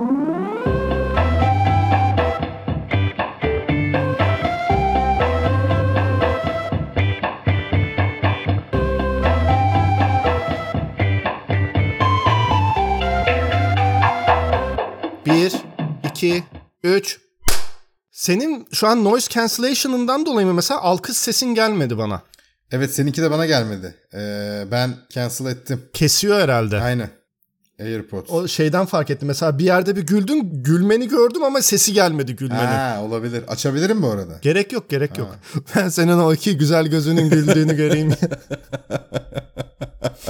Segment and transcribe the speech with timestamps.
[0.00, 0.06] Bir,
[16.04, 16.44] iki,
[16.82, 17.20] üç.
[18.10, 22.22] Senin şu an noise cancellation'ından dolayı mı mesela alkış sesin gelmedi bana?
[22.70, 23.94] Evet seninki de bana gelmedi.
[24.14, 25.82] Ee, ben cancel ettim.
[25.92, 26.80] Kesiyor herhalde.
[26.80, 27.19] Aynen.
[27.80, 28.30] AirPods.
[28.30, 29.28] O şeyden fark ettim.
[29.28, 32.60] Mesela bir yerde bir güldün, gülmeni gördüm ama sesi gelmedi gülmenin.
[32.60, 33.44] Ha, olabilir.
[33.48, 34.38] Açabilirim bu arada.
[34.42, 35.38] Gerek yok, gerek yok.
[35.76, 38.12] Ben senin o iki güzel gözünün güldüğünü göreyim.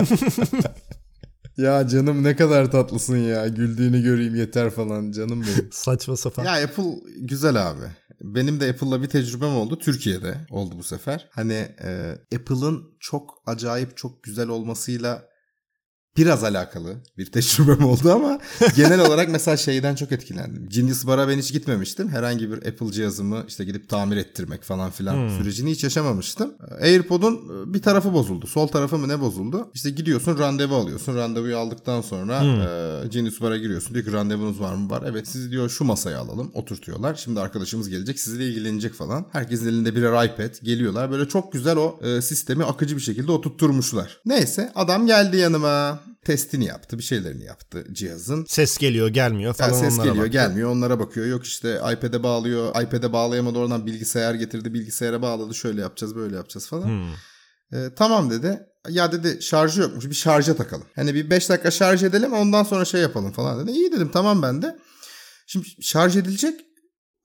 [1.56, 3.48] Ya canım ne kadar tatlısın ya.
[3.48, 5.68] Güldüğünü göreyim yeter falan canım benim.
[5.73, 6.45] Saçma sapan.
[6.45, 7.84] ya Apple güzel abi.
[8.20, 9.78] Benim de Apple'la bir tecrübem oldu.
[9.78, 11.28] Türkiye'de oldu bu sefer.
[11.30, 15.23] Hani e, Apple'ın çok acayip çok güzel olmasıyla
[16.16, 18.38] biraz alakalı bir tecrübem oldu ama
[18.77, 20.68] genel olarak mesela şeyden çok etkilendim.
[20.68, 22.09] Genius Bar'a ben hiç gitmemiştim.
[22.09, 26.54] Herhangi bir Apple cihazımı işte gidip tamir ettirmek falan filan sürecini hiç yaşamamıştım.
[26.82, 27.40] AirPod'un
[27.74, 28.46] bir tarafı bozuldu.
[28.46, 29.71] Sol tarafı mı ne bozuldu?
[29.74, 31.16] İşte gidiyorsun randevu alıyorsun.
[31.16, 33.95] Randevuyu aldıktan sonra e, Genius Bar'a giriyorsun.
[33.95, 34.90] Diyor ki randevunuz var mı?
[34.90, 35.02] Var.
[35.06, 36.51] Evet sizi diyor şu masaya alalım.
[36.54, 37.15] Oturtuyorlar.
[37.15, 38.21] Şimdi arkadaşımız gelecek.
[38.21, 39.27] Sizinle ilgilenecek falan.
[39.32, 40.54] Herkesin elinde birer iPad.
[40.62, 41.10] Geliyorlar.
[41.10, 44.21] Böyle çok güzel o e, sistemi akıcı bir şekilde oturtturmuşlar.
[44.27, 48.45] Neyse adam geldi yanıma testini yaptı, bir şeylerini yaptı cihazın.
[48.49, 50.32] Ses geliyor, gelmiyor falan Yani ses onlara geliyor, bak.
[50.32, 50.71] gelmiyor.
[50.71, 51.27] Onlara bakıyor.
[51.27, 52.82] Yok işte iPad'e bağlıyor.
[52.82, 54.74] iPad'e bağlayamadı oradan bilgisayar getirdi.
[54.74, 55.54] Bilgisayara bağladı.
[55.54, 56.87] Şöyle yapacağız, böyle yapacağız falan.
[56.87, 57.12] Hmm.
[57.73, 58.60] Ee, tamam dedi.
[58.88, 60.04] Ya dedi şarjı yokmuş.
[60.04, 60.87] Bir şarja takalım.
[60.95, 63.77] Hani bir 5 dakika şarj edelim ondan sonra şey yapalım falan dedi.
[63.77, 64.78] İyi dedim tamam ben de.
[65.47, 66.60] Şimdi şarj edilecek.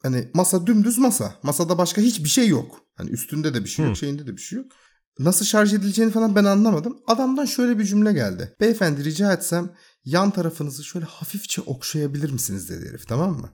[0.03, 1.35] Hani masa dümdüz masa.
[1.43, 2.81] Masada başka hiçbir şey yok.
[2.97, 4.71] Hani üstünde de bir şey yok, şeyinde de bir şey yok.
[5.19, 6.97] Nasıl şarj edileceğini falan ben anlamadım.
[7.07, 8.55] Adamdan şöyle bir cümle geldi.
[8.59, 9.69] Beyefendi rica etsem
[10.05, 13.49] yan tarafınızı şöyle hafifçe okşayabilir misiniz dedi herif tamam mı?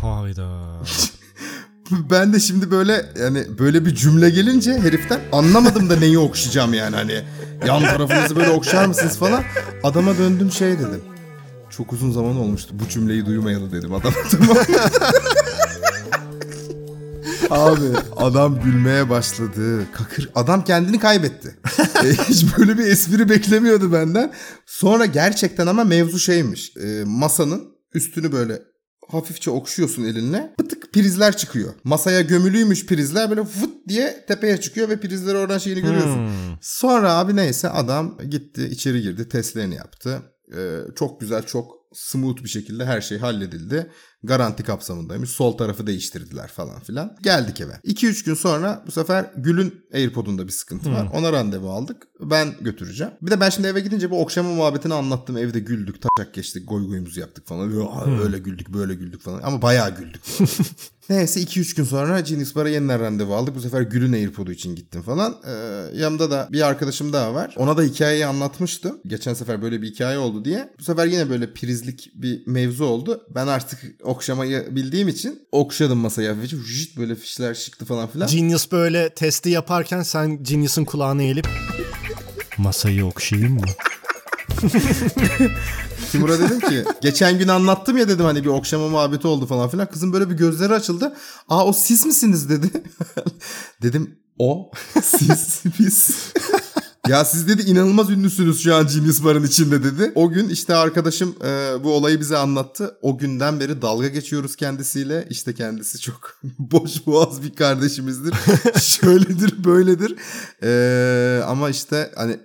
[0.00, 0.78] Hayda.
[2.10, 6.96] Ben de şimdi böyle yani böyle bir cümle gelince heriften anlamadım da neyi okşayacağım yani
[6.96, 7.24] hani
[7.66, 9.44] yan tarafınızı böyle okşar mısınız falan.
[9.82, 11.04] Adama döndüm şey dedim.
[11.70, 14.56] Çok uzun zaman olmuştu bu cümleyi duymayalı dedim adama tamam.
[17.50, 17.84] Abi
[18.16, 19.86] adam gülmeye başladı.
[19.92, 21.56] Kakır adam kendini kaybetti.
[22.04, 24.32] E, Hiç böyle bir espri beklemiyordu benden.
[24.66, 26.76] Sonra gerçekten ama mevzu şeymiş.
[26.76, 27.64] E, masanın
[27.94, 28.62] üstünü böyle
[29.08, 30.54] hafifçe okşuyorsun elinle.
[30.58, 31.74] Pıtık prizler çıkıyor.
[31.84, 36.30] Masaya gömülüymüş prizler böyle fıt diye tepeye çıkıyor ve prizleri oradan şeyini görüyorsun.
[36.60, 40.22] Sonra abi neyse adam gitti içeri girdi testlerini yaptı.
[40.56, 43.90] Ee, çok güzel çok smooth bir şekilde her şey halledildi.
[44.24, 45.30] Garanti kapsamındaymış.
[45.30, 47.16] Sol tarafı değiştirdiler falan filan.
[47.22, 47.72] Geldik eve.
[47.72, 51.08] 2-3 gün sonra bu sefer Gül'ün AirPod'unda bir sıkıntı var.
[51.14, 52.06] Ona randevu aldık.
[52.20, 53.12] Ben götüreceğim.
[53.22, 55.36] Bir de ben şimdi eve gidince bu okşama muhabbetini anlattım.
[55.36, 57.86] Evde güldük, taşak geçtik, goy goyumuzu yaptık falan.
[57.86, 59.42] Aa, Öyle güldük, böyle güldük falan.
[59.42, 60.22] Ama bayağı güldük.
[61.08, 63.54] Neyse 2-3 gün sonra Genius Bar'a yeniden randevu aldık.
[63.54, 65.36] Bu sefer Gül'ün AirPod'u için gittim falan.
[65.46, 65.50] Ee,
[65.98, 67.54] yanımda da bir arkadaşım daha var.
[67.56, 68.98] Ona da hikayeyi anlatmıştım.
[69.06, 70.72] Geçen sefer böyle bir hikaye oldu diye.
[70.80, 73.22] Bu sefer yine böyle prizlik bir mevzu oldu.
[73.34, 76.56] Ben artık okşamayı bildiğim için okşadım masayı hafifçe.
[76.56, 78.28] Vücut böyle fişler çıktı falan filan.
[78.28, 81.48] Genius böyle testi yaparken sen Genius'ın kulağına eğilip
[82.58, 83.66] masayı okşayayım mı?
[86.12, 89.86] Timur'a dedim ki geçen gün anlattım ya dedim hani bir okşama muhabbeti oldu falan filan.
[89.86, 91.16] Kızın böyle bir gözleri açıldı.
[91.48, 92.70] Aa o siz misiniz dedi.
[93.82, 94.70] dedim o
[95.02, 96.10] siz biz.
[97.08, 100.12] ya siz dedi inanılmaz ünlüsünüz şu an Genius Bar'ın içinde dedi.
[100.14, 102.98] O gün işte arkadaşım e, bu olayı bize anlattı.
[103.02, 105.26] O günden beri dalga geçiyoruz kendisiyle.
[105.30, 108.34] İşte kendisi çok boş boğaz bir kardeşimizdir.
[108.80, 110.16] Şöyledir böyledir.
[110.62, 112.40] E, ama işte hani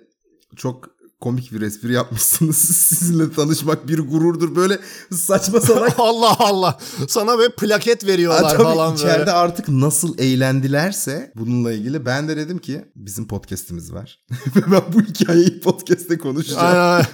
[0.56, 2.58] çok komik bir espri yapmışsınız.
[2.88, 4.56] Sizinle tanışmak bir gururdur.
[4.56, 4.80] Böyle
[5.14, 5.94] saçma salak.
[5.98, 6.80] Allah Allah.
[7.08, 9.32] Sana böyle plaket Ha, veriyorlar tabii falan içeride böyle.
[9.32, 14.20] artık nasıl eğlendilerse bununla ilgili ben de dedim ki bizim podcast'imiz var.
[14.56, 16.66] Ve ben bu hikayeyi podcast'te konuşacağım.
[16.66, 17.06] Aynen.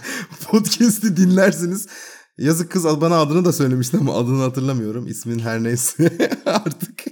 [0.52, 1.88] Podcast'i dinlersiniz.
[2.38, 5.08] Yazık kız bana adını da söylemişti ama adını hatırlamıyorum.
[5.08, 7.04] İsmin her neyse artık.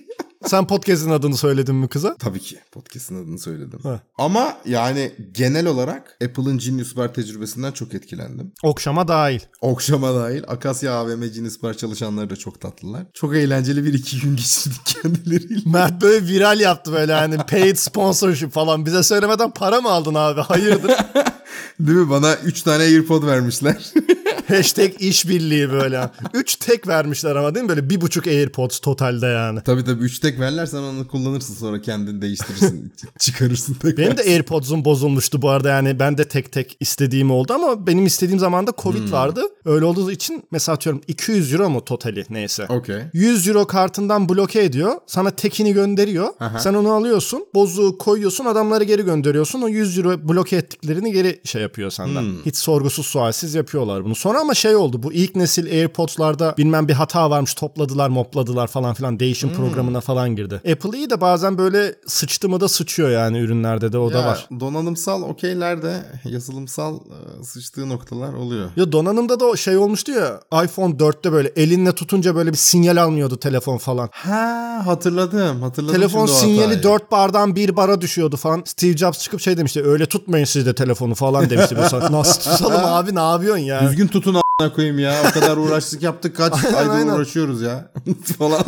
[0.46, 2.16] Sen podcast'in adını söyledin mi kıza?
[2.18, 3.80] Tabii ki podcast'in adını söyledim.
[3.84, 4.00] Ha.
[4.18, 8.52] Ama yani genel olarak Apple'ın Genius Bar tecrübesinden çok etkilendim.
[8.64, 9.40] Okşama dahil.
[9.62, 10.44] Okşama dahil.
[10.48, 13.04] Akasya AVM Genius Bar çalışanları da çok tatlılar.
[13.14, 15.62] Çok eğlenceli bir iki gün geçirdik kendileriyle.
[15.66, 18.86] Mert böyle viral yaptı böyle hani paid sponsorship falan.
[18.86, 20.42] Bize söylemeden para mı aldın abi?
[20.42, 20.92] Hayırdır?
[21.80, 22.10] Değil mi?
[22.10, 23.94] Bana 3 tane AirPod vermişler.
[24.48, 26.10] Hashtag işbirliği böyle.
[26.34, 27.70] Üç tek vermişler ama değil mi?
[27.70, 29.60] Böyle bir buçuk AirPods totalde yani.
[29.66, 32.94] Tabii tabii 3 tek verirlersen onu kullanırsın sonra kendin değiştirirsin.
[33.20, 33.98] çıkarırsın tekrar.
[33.98, 38.06] Benim de AirPods'um bozulmuştu bu arada yani ben de tek tek istediğim oldu ama benim
[38.06, 39.42] istediğim zaman da Covid vardı.
[39.66, 42.66] Öyle olduğu için mesela atıyorum 200 euro mu totali neyse.
[42.70, 43.02] Okey.
[43.14, 44.94] 100 euro kartından bloke ediyor.
[45.08, 46.28] Sana tekini gönderiyor.
[46.60, 47.46] Sen onu alıyorsun.
[47.56, 48.46] Bozuğu koyuyorsun.
[48.46, 49.62] Adamlara geri gönderiyorsun.
[49.62, 52.26] O 100 euro bloke ettiklerini geri şey yapıyor senden.
[52.46, 54.16] Hiç sorgusuz sualsiz yapıyorlar bunu.
[54.16, 55.04] Sonra ama şey oldu.
[55.04, 57.54] Bu ilk nesil AirPods'larda bilmem bir hata varmış.
[57.54, 59.20] Topladılar mopladılar falan filan.
[59.20, 60.56] Değişim programına falan girdi.
[60.56, 64.26] Apple iyi de bazen böyle sıçtı mı da sıçıyor yani ürünlerde de o da Ya,
[64.26, 64.48] var.
[64.60, 68.70] Donanımsal okeylerde yazılımsal e, sıçtığı noktalar oluyor.
[68.76, 73.38] Ya donanımda da şey olmuştu ya iPhone 4'te böyle elinle tutunca böyle bir sinyal almıyordu
[73.38, 74.10] telefon falan.
[74.12, 75.62] Ha hatırladım.
[75.62, 76.84] Hatırladım Telefon sinyali hatayı.
[76.84, 78.64] 4 bardan 1 bara düşüyordu falan.
[78.66, 79.84] Steve Jobs çıkıp şey demişti.
[79.84, 81.76] Öyle tutmayın siz de telefonu falan demişti.
[82.12, 83.82] Nasıl tutalım abi ne yapıyorsun ya?
[83.82, 84.21] Düzgün a**ına
[84.70, 85.16] koyayım ya.
[85.30, 87.14] O kadar uğraştık yaptık kaç aydır aynen.
[87.14, 87.92] uğraşıyoruz ya.
[88.38, 88.64] falan.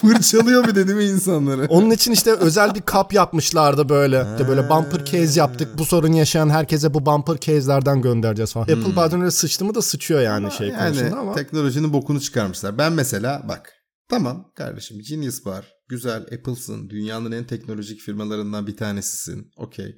[0.00, 1.66] Fırçalıyor bir de değil mi insanları?
[1.68, 4.26] Onun için işte özel bir kap yapmışlardı böyle.
[4.32, 5.78] İşte böyle bumper case yaptık.
[5.78, 8.64] Bu sorun yaşayan herkese bu bumper case'lerden göndereceğiz falan.
[8.64, 11.34] Apple bazen öyle sıçtı mı da sıçıyor yani şey yani konusunda ama.
[11.34, 12.78] teknolojinin bokunu çıkarmışlar.
[12.78, 13.72] Ben mesela bak
[14.10, 15.64] tamam kardeşim Genius var.
[15.88, 16.90] Güzel Apple'sın.
[16.90, 19.50] Dünyanın en teknolojik firmalarından bir tanesisin.
[19.56, 19.94] Okey.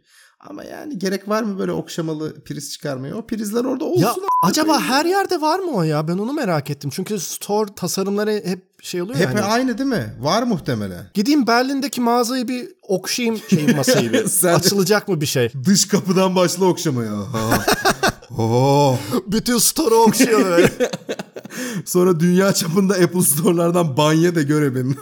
[0.48, 3.14] Ama yani gerek var mı böyle okşamalı priz çıkarmaya?
[3.16, 4.02] O prizler orada olsun.
[4.02, 4.88] Ya acaba koyayım.
[4.92, 6.08] her yerde var mı o ya?
[6.08, 6.90] Ben onu merak ettim.
[6.94, 9.40] Çünkü store tasarımları hep şey oluyor Hep yani.
[9.40, 10.14] aynı değil mi?
[10.20, 11.10] Var muhtemelen.
[11.14, 14.24] Gideyim Berlin'deki mağazayı bir okşayayım şeyin masayı bir.
[14.42, 15.52] De- Açılacak mı bir şey?
[15.64, 17.12] Dış kapıdan başla okşamaya.
[18.38, 18.96] Oo.
[19.26, 20.72] Bütün store'u okşuyor böyle.
[21.84, 24.96] Sonra dünya çapında Apple Store'lardan banya da göre benim.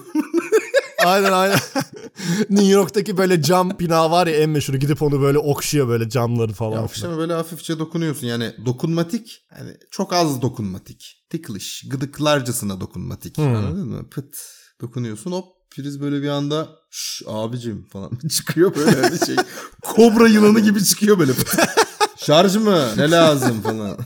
[1.09, 1.59] Aynen aynen.
[2.51, 4.77] New York'taki böyle cam bina var ya en meşhuru.
[4.77, 6.73] Gidip onu böyle okşuyor böyle camları falan.
[6.73, 6.85] filan.
[6.85, 8.27] Okşama böyle hafifçe dokunuyorsun.
[8.27, 9.47] Yani dokunmatik.
[9.59, 11.25] Yani çok az dokunmatik.
[11.31, 11.85] Ticklish.
[11.91, 13.39] Gıdıklarcasına dokunmatik.
[13.39, 14.09] Anladın mı?
[14.11, 14.37] Pıt.
[14.81, 15.45] Dokunuyorsun hop.
[15.71, 19.37] Priz böyle bir anda şş abicim falan çıkıyor böyle hani şey.
[19.83, 21.33] Kobra yılanı gibi çıkıyor böyle.
[22.17, 22.85] Şarj mı?
[22.97, 23.99] Ne lazım falan.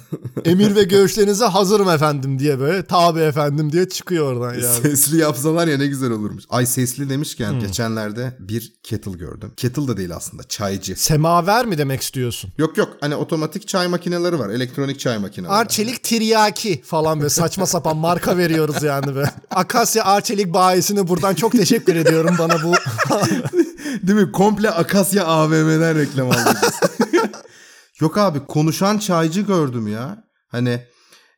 [0.44, 2.86] Emir ve görüşlerinize hazırım efendim diye böyle.
[2.86, 4.82] Tabi efendim diye çıkıyor oradan yani.
[4.82, 6.44] Sesli yapsalar ya ne güzel olurmuş.
[6.50, 9.52] Ay sesli demişken geçenlerde bir kettle gördüm.
[9.56, 10.96] Kettle da değil aslında çaycı.
[10.96, 12.52] Semaver mi demek istiyorsun?
[12.58, 14.50] Yok yok hani otomatik çay makineleri var.
[14.50, 15.52] Elektronik çay makineleri.
[15.52, 19.24] Arçelik Tiryaki falan böyle saçma sapan marka veriyoruz yani be.
[19.50, 22.72] Akasya Arçelik bayisine buradan çok teşekkür ediyorum bana bu.
[24.06, 24.32] Değil mi?
[24.32, 26.80] Komple Akasya AVM'den reklam almışız.
[28.00, 30.24] Yok abi konuşan çaycı gördüm ya.
[30.52, 30.80] Hani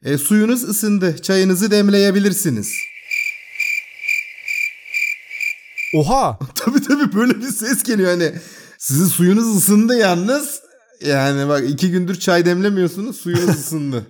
[0.05, 2.73] e, suyunuz ısındı çayınızı demleyebilirsiniz.
[5.97, 8.33] Oha tabii tabii böyle bir ses geliyor hani.
[8.79, 10.64] Sizin suyunuz ısındı yalnız.
[11.09, 14.03] Yani bak iki gündür çay demlemiyorsunuz suyunuz ısındı.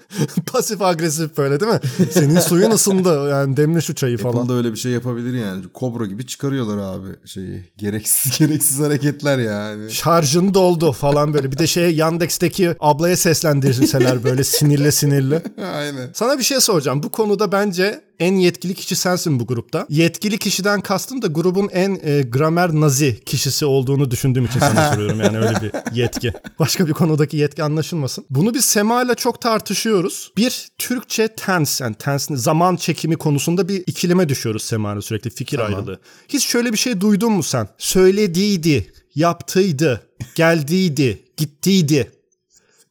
[0.52, 1.80] pasif agresif böyle değil mi?
[2.10, 4.36] Senin suyun ısındı yani demle şu çayı falan.
[4.36, 5.62] Apple'da öyle bir şey yapabilir yani.
[5.74, 7.64] Kobra gibi çıkarıyorlar abi şeyi.
[7.76, 9.90] Gereksiz gereksiz hareketler yani.
[9.90, 11.52] Şarjın doldu falan böyle.
[11.52, 15.42] Bir de şeye Yandex'teki ablaya seslendirseler böyle sinirli sinirli.
[15.76, 16.10] Aynen.
[16.14, 17.02] Sana bir şey soracağım.
[17.02, 19.86] Bu konuda bence en yetkili kişi sensin bu grupta.
[19.88, 25.20] Yetkili kişiden kastım da grubun en e, gramer nazi kişisi olduğunu düşündüğüm için sana soruyorum.
[25.20, 26.32] Yani öyle bir yetki.
[26.58, 28.26] Başka bir konudaki yetki anlaşılmasın.
[28.30, 30.32] Bunu biz Sema ile çok tartışıyoruz.
[30.36, 35.58] Bir Türkçe tense yani tense zaman çekimi konusunda bir ikilime düşüyoruz Sema ile sürekli fikir
[35.58, 36.00] ayrılığı.
[36.28, 37.68] Hiç şöyle bir şey duydun mu sen?
[37.78, 42.12] Söylediydi, yaptıydı, geldiydi, gittiydi.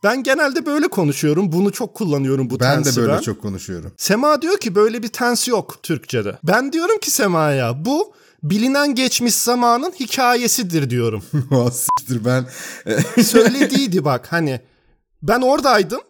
[0.03, 1.51] Ben genelde böyle konuşuyorum.
[1.51, 3.19] Bunu çok kullanıyorum bu Ben de tensi böyle ben.
[3.21, 3.91] çok konuşuyorum.
[3.97, 6.37] Sema diyor ki böyle bir tens yok Türkçe'de.
[6.43, 8.13] Ben diyorum ki Sema'ya bu
[8.43, 11.23] bilinen geçmiş zamanın hikayesidir diyorum.
[11.71, 12.45] Siktir ben.
[13.23, 14.61] Söylediydi bak hani
[15.21, 16.01] ben oradaydım.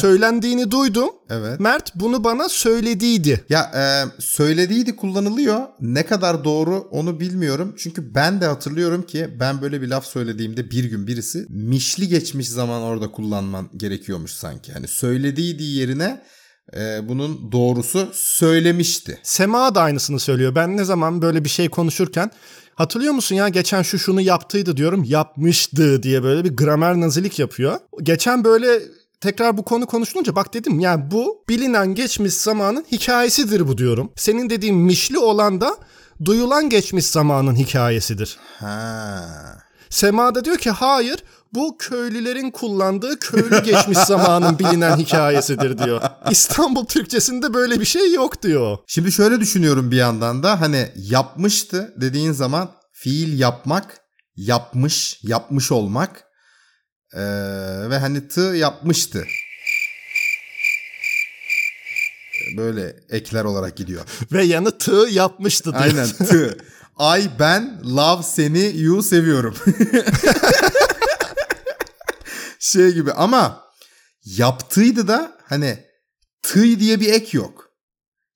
[0.00, 1.10] Söylendiğini duydum.
[1.30, 1.60] evet.
[1.60, 3.44] Mert bunu bana söylediydi.
[3.48, 3.82] Ya e,
[4.22, 5.60] söylediydi kullanılıyor.
[5.80, 7.74] Ne kadar doğru onu bilmiyorum.
[7.78, 12.48] Çünkü ben de hatırlıyorum ki ben böyle bir laf söylediğimde bir gün birisi mişli geçmiş
[12.48, 14.72] zaman orada kullanman gerekiyormuş sanki.
[14.72, 16.22] Hani söylediydi yerine
[16.76, 19.18] e, bunun doğrusu söylemişti.
[19.22, 20.54] Sema da aynısını söylüyor.
[20.54, 22.30] Ben ne zaman böyle bir şey konuşurken
[22.74, 27.78] hatırlıyor musun ya geçen şu şunu yaptıydı diyorum yapmıştı diye böyle bir gramer nazilik yapıyor.
[28.02, 28.82] Geçen böyle
[29.26, 34.12] tekrar bu konu konuşulunca bak dedim yani bu bilinen geçmiş zamanın hikayesidir bu diyorum.
[34.16, 35.76] Senin dediğin mişli olan da
[36.24, 38.38] duyulan geçmiş zamanın hikayesidir.
[38.58, 39.20] Ha.
[39.90, 46.00] Sema da diyor ki hayır bu köylülerin kullandığı köylü geçmiş zamanın bilinen hikayesidir diyor.
[46.30, 48.78] İstanbul Türkçesinde böyle bir şey yok diyor.
[48.86, 54.00] Şimdi şöyle düşünüyorum bir yandan da hani yapmıştı dediğin zaman fiil yapmak,
[54.36, 56.25] yapmış, yapmış olmak
[57.16, 59.26] ee, ve hani tı yapmıştı.
[62.56, 64.04] böyle ekler olarak gidiyor.
[64.32, 65.82] Ve yanı tığ yapmıştı diyor.
[65.82, 66.58] Aynen tı.
[67.00, 69.54] I ben love seni you seviyorum.
[72.58, 73.64] şey gibi ama
[74.24, 75.84] yaptıydı da hani
[76.42, 77.70] tıy diye bir ek yok.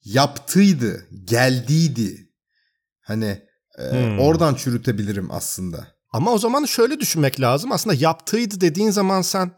[0.04, 2.30] Yaptıydı, geldiydi.
[3.00, 4.18] Hani e, Hmm.
[4.18, 6.00] oradan çürütebilirim aslında.
[6.12, 7.73] Ama o zaman şöyle düşünmek lazım.
[7.73, 9.50] Aslında yaptıydı dediğin zaman sen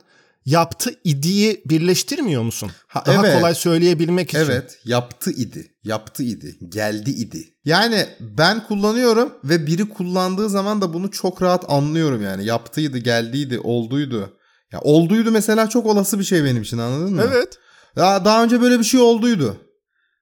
[0.44, 2.70] yaptı idiyi birleştirmiyor musun?
[2.86, 3.38] Ha, Daha evet.
[3.38, 4.38] kolay söyleyebilmek için.
[4.38, 5.74] Evet, yaptı idi.
[5.84, 6.58] Yaptı idi.
[6.68, 7.44] Geldi idi.
[7.64, 12.44] Yani ben kullanıyorum ve biri kullandığı zaman da bunu çok rahat anlıyorum yani.
[12.44, 14.38] Yaptıydı, geldiydi, olduydu.
[14.72, 17.22] Ya olduydu mesela çok olası bir şey benim için anladın mı?
[17.28, 17.58] Evet.
[17.96, 19.56] Ya daha önce böyle bir şey olduydu.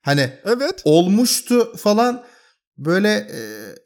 [0.03, 0.83] Hani Evet.
[0.85, 2.23] olmuştu falan
[2.79, 3.41] böyle e,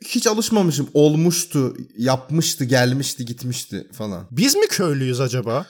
[0.07, 0.89] hiç alışmamışım.
[0.95, 4.27] Olmuştu, yapmıştı, gelmişti, gitmişti falan.
[4.31, 5.67] Biz mi köylüyüz acaba?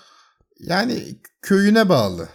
[0.60, 2.28] Yani köyüne bağlı.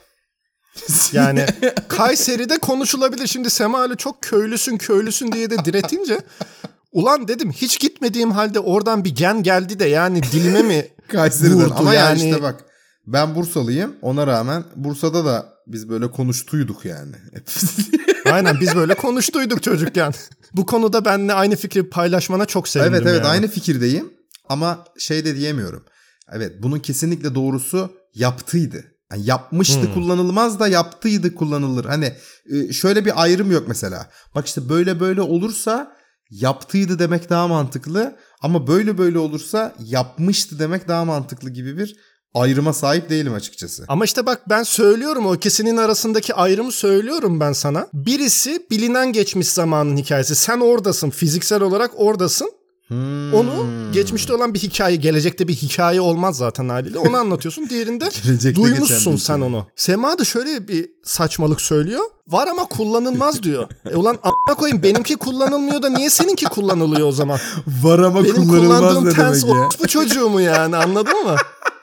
[1.11, 1.45] Yani
[1.87, 3.27] Kayseri'de konuşulabilir.
[3.27, 6.19] Şimdi Sema'yla çok köylüsün köylüsün diye de diretince
[6.91, 11.73] ulan dedim hiç gitmediğim halde oradan bir gen geldi de yani dilime mi Kayseri'den vurdu
[11.77, 12.23] ama yani?
[12.29, 12.65] işte bak
[13.07, 17.15] ben Bursalıyım ona rağmen Bursa'da da biz böyle konuştuyduk yani.
[18.25, 20.13] Aynen biz böyle konuştuyduk çocukken.
[20.53, 22.93] Bu konuda benimle aynı fikri paylaşmana çok sevindim.
[22.93, 23.27] evet evet yani.
[23.27, 24.13] aynı fikirdeyim
[24.49, 25.85] ama şey de diyemiyorum.
[26.31, 28.83] Evet bunun kesinlikle doğrusu yaptıydı.
[29.11, 29.93] Yani yapmıştı Hmm.
[29.93, 31.85] kullanılmaz da yaptıydı kullanılır.
[31.85, 32.13] Hani
[32.51, 34.09] e, şöyle bir ayrım yok mesela.
[34.35, 35.95] Bak işte böyle böyle olursa
[36.29, 41.95] yaptıydı demek daha mantıklı ama böyle böyle olursa yapmıştı demek daha mantıklı gibi bir
[42.33, 43.85] ayrıma sahip değilim açıkçası.
[43.87, 47.87] Ama işte bak ben söylüyorum o ikisinin arasındaki ayrımı söylüyorum ben sana.
[47.93, 50.35] Birisi bilinen geçmiş zamanın hikayesi.
[50.35, 52.51] Sen oradasın fiziksel olarak oradasın.
[52.87, 53.33] Hmm.
[53.33, 56.97] Onu geçmişte olan bir hikaye, gelecekte bir hikaye olmaz zaten haliyle.
[56.99, 57.69] Onu anlatıyorsun.
[57.69, 58.09] Diğerinde
[58.55, 59.67] duymuşsun sen onu.
[59.75, 62.03] Sema da şöyle bir saçmalık söylüyor.
[62.27, 63.67] Var ama kullanılmaz diyor.
[63.91, 67.39] E ulan a**a koyayım benimki kullanılmıyor da niye seninki kullanılıyor o zaman?
[67.83, 69.69] Var ama Benim kullanılmaz kullandığım ne tens demek ya?
[69.83, 71.35] bu çocuğu mu yani anladın mı?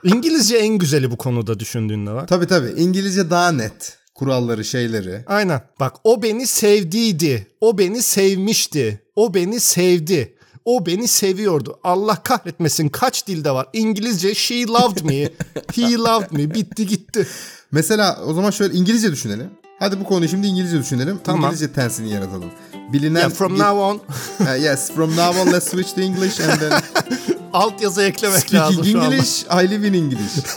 [0.05, 2.29] İngilizce en güzeli bu konuda düşündüğünde bak.
[2.29, 2.71] Tabii tabii.
[2.77, 3.99] İngilizce daha net.
[4.15, 5.25] Kuralları, şeyleri.
[5.27, 5.61] Aynen.
[5.81, 7.47] Bak o beni sevdiydi.
[7.61, 9.03] O beni sevmişti.
[9.17, 10.35] O beni sevdi.
[10.65, 11.79] O beni seviyordu.
[11.85, 13.67] Allah kahretmesin kaç dilde var.
[13.73, 15.31] İngilizce she loved me.
[15.75, 16.55] He loved me.
[16.55, 17.27] Bitti gitti.
[17.73, 19.51] Mesela o zaman şöyle İngilizce düşünelim.
[19.79, 21.19] Hadi bu konuyu şimdi İngilizce düşünelim.
[21.25, 21.43] Tamam.
[21.43, 22.51] İngilizce tensini yaratalım.
[22.93, 23.21] Bilinen...
[23.21, 24.01] Yeah, from now on
[24.41, 26.73] Uh, yes, from now on let's switch to English and then
[27.57, 29.15] alt yazı eklemek lazım speaking şu anda.
[29.15, 30.57] English, I live in English.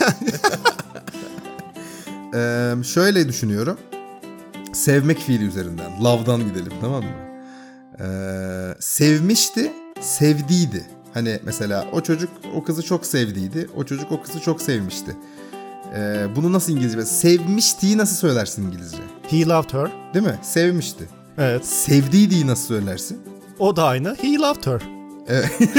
[2.34, 3.78] Ee, şöyle düşünüyorum.
[4.72, 6.04] Sevmek fiili üzerinden.
[6.04, 7.10] Love'dan gidelim tamam mı?
[8.00, 10.84] Ee, sevmişti, sevdiydi.
[11.14, 13.68] Hani mesela o çocuk o kızı çok sevdiydi.
[13.76, 15.16] O çocuk o kızı çok sevmişti.
[15.96, 17.04] Ee, bunu nasıl İngilizce?
[17.04, 18.98] Sevmiştiği nasıl söylersin İngilizce?
[19.28, 20.14] He loved her.
[20.14, 20.38] Değil mi?
[20.42, 21.08] Sevmişti.
[21.38, 21.66] Evet.
[21.66, 23.20] Sevdiydiği nasıl söylersin?
[23.58, 24.16] O da aynı.
[24.20, 24.82] He loved her.
[25.28, 25.50] Evet.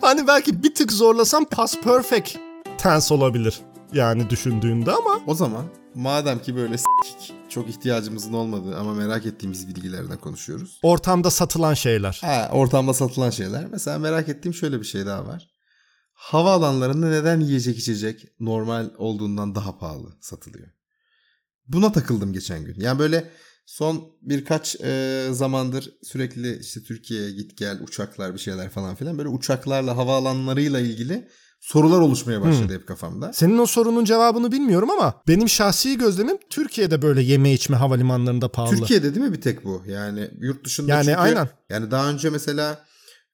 [0.00, 2.36] Hani belki bir tık zorlasam past perfect
[2.78, 3.60] tense olabilir.
[3.92, 5.64] Yani düşündüğünde ama O zaman
[5.94, 10.80] madem ki böyle s**k, çok ihtiyacımızın olmadığı ama merak ettiğimiz bilgilerden konuşuyoruz.
[10.82, 12.18] ortamda satılan şeyler.
[12.24, 13.66] Ha, ortamda satılan şeyler.
[13.66, 15.48] Mesela merak ettiğim şöyle bir şey daha var.
[16.12, 20.68] Havaalanlarında neden yiyecek içecek normal olduğundan daha pahalı satılıyor?
[21.68, 22.80] Buna takıldım geçen gün.
[22.80, 23.30] Yani böyle
[23.66, 29.28] son birkaç e, zamandır sürekli işte Türkiye'ye git gel uçaklar bir şeyler falan filan böyle
[29.28, 31.28] uçaklarla havaalanlarıyla ilgili
[31.60, 33.32] sorular oluşmaya başladı hep kafamda.
[33.32, 38.76] Senin o sorunun cevabını bilmiyorum ama benim şahsi gözlemim Türkiye'de böyle yeme içme havalimanlarında pahalı.
[38.76, 39.82] Türkiye'de değil mi bir tek bu?
[39.86, 41.48] Yani yurt dışında Yani çünkü aynen.
[41.70, 42.84] yani daha önce mesela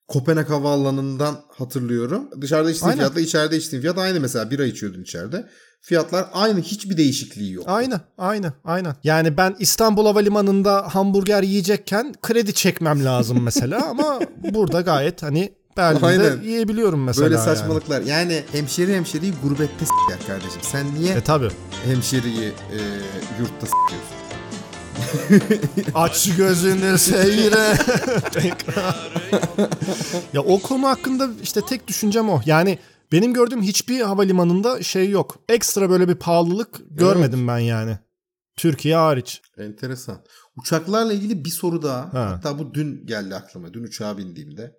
[0.07, 2.29] Kopenhag Havaalanı'ndan hatırlıyorum.
[2.41, 2.99] Dışarıda içtiğin Aynen.
[2.99, 4.51] fiyatla içeride içtiğin fiyat aynı mesela.
[4.51, 5.49] Bira içiyordun içeride.
[5.81, 6.61] Fiyatlar aynı.
[6.61, 7.65] Hiçbir değişikliği yok.
[7.67, 8.95] Aynen, aynen, aynen.
[9.03, 14.19] Yani ben İstanbul Havalimanı'nda hamburger yiyecekken kredi çekmem lazım mesela ama
[14.53, 16.41] burada gayet hani Berlin'de Aynen.
[16.41, 17.23] yiyebiliyorum mesela.
[17.25, 17.45] Böyle yani.
[17.45, 18.01] saçmalıklar.
[18.01, 18.43] Yani.
[18.51, 20.61] hemşeri hemşeriyi gurbette s**yer kardeşim.
[20.61, 21.47] Sen niye E tabi.
[21.85, 22.77] hemşeriyi e,
[23.39, 24.19] yurtta s**yorsun?
[25.95, 27.73] Aç gözünü seyre.
[30.33, 32.41] ya o konu hakkında işte tek düşüncem o.
[32.45, 32.77] Yani
[33.11, 35.39] benim gördüğüm hiçbir havalimanında şey yok.
[35.49, 37.97] Ekstra böyle bir pahalılık görmedim ben yani.
[38.55, 39.41] Türkiye hariç.
[39.57, 40.21] Enteresan.
[40.55, 42.13] Uçaklarla ilgili bir soru daha.
[42.13, 42.31] Ha.
[42.31, 43.73] Hatta bu dün geldi aklıma.
[43.73, 44.75] Dün uçağa bindiğimde.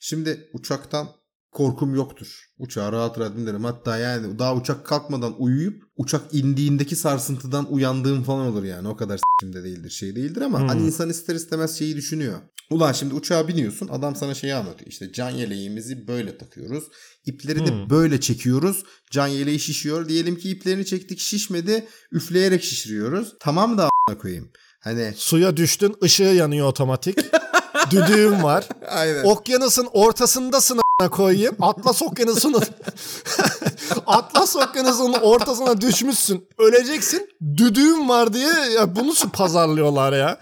[0.00, 1.08] Şimdi uçaktan
[1.52, 2.44] korkum yoktur.
[2.58, 3.64] Uçağa rahat rahat binerim.
[3.64, 8.88] Hatta yani daha uçak kalkmadan uyuyup uçak indiğindeki sarsıntıdan uyandığım falan olur yani.
[8.88, 10.68] O kadar s**imde değildir şey değildir ama Hmm.
[10.68, 12.38] hani insan ister istemez şeyi düşünüyor.
[12.70, 14.90] Ulan şimdi uçağa biniyorsun adam sana şeyi anlatıyor.
[14.90, 16.84] İşte can yeleğimizi böyle takıyoruz.
[17.26, 17.90] İpleri de Hmm.
[17.90, 18.84] böyle çekiyoruz.
[19.10, 20.08] Can yeleği şişiyor.
[20.08, 21.86] Diyelim ki iplerini çektik şişmedi.
[22.12, 23.34] Üfleyerek şişiriyoruz.
[23.40, 24.48] Tamam da a**ına koyayım.
[24.80, 27.18] Hani Suya düştün ışığı yanıyor otomatik.
[27.90, 28.68] Düdüğün var.
[28.88, 29.24] aynen.
[29.24, 31.56] Okyanusun ortasındasın a**ına koyayım.
[31.60, 32.62] Atlas okyanusunun
[34.06, 36.48] Atlas okyanusunun ortasına düşmüşsün.
[36.58, 37.28] Öleceksin.
[37.56, 40.40] Düdüğün var diye ya bunu su pazarlıyorlar ya.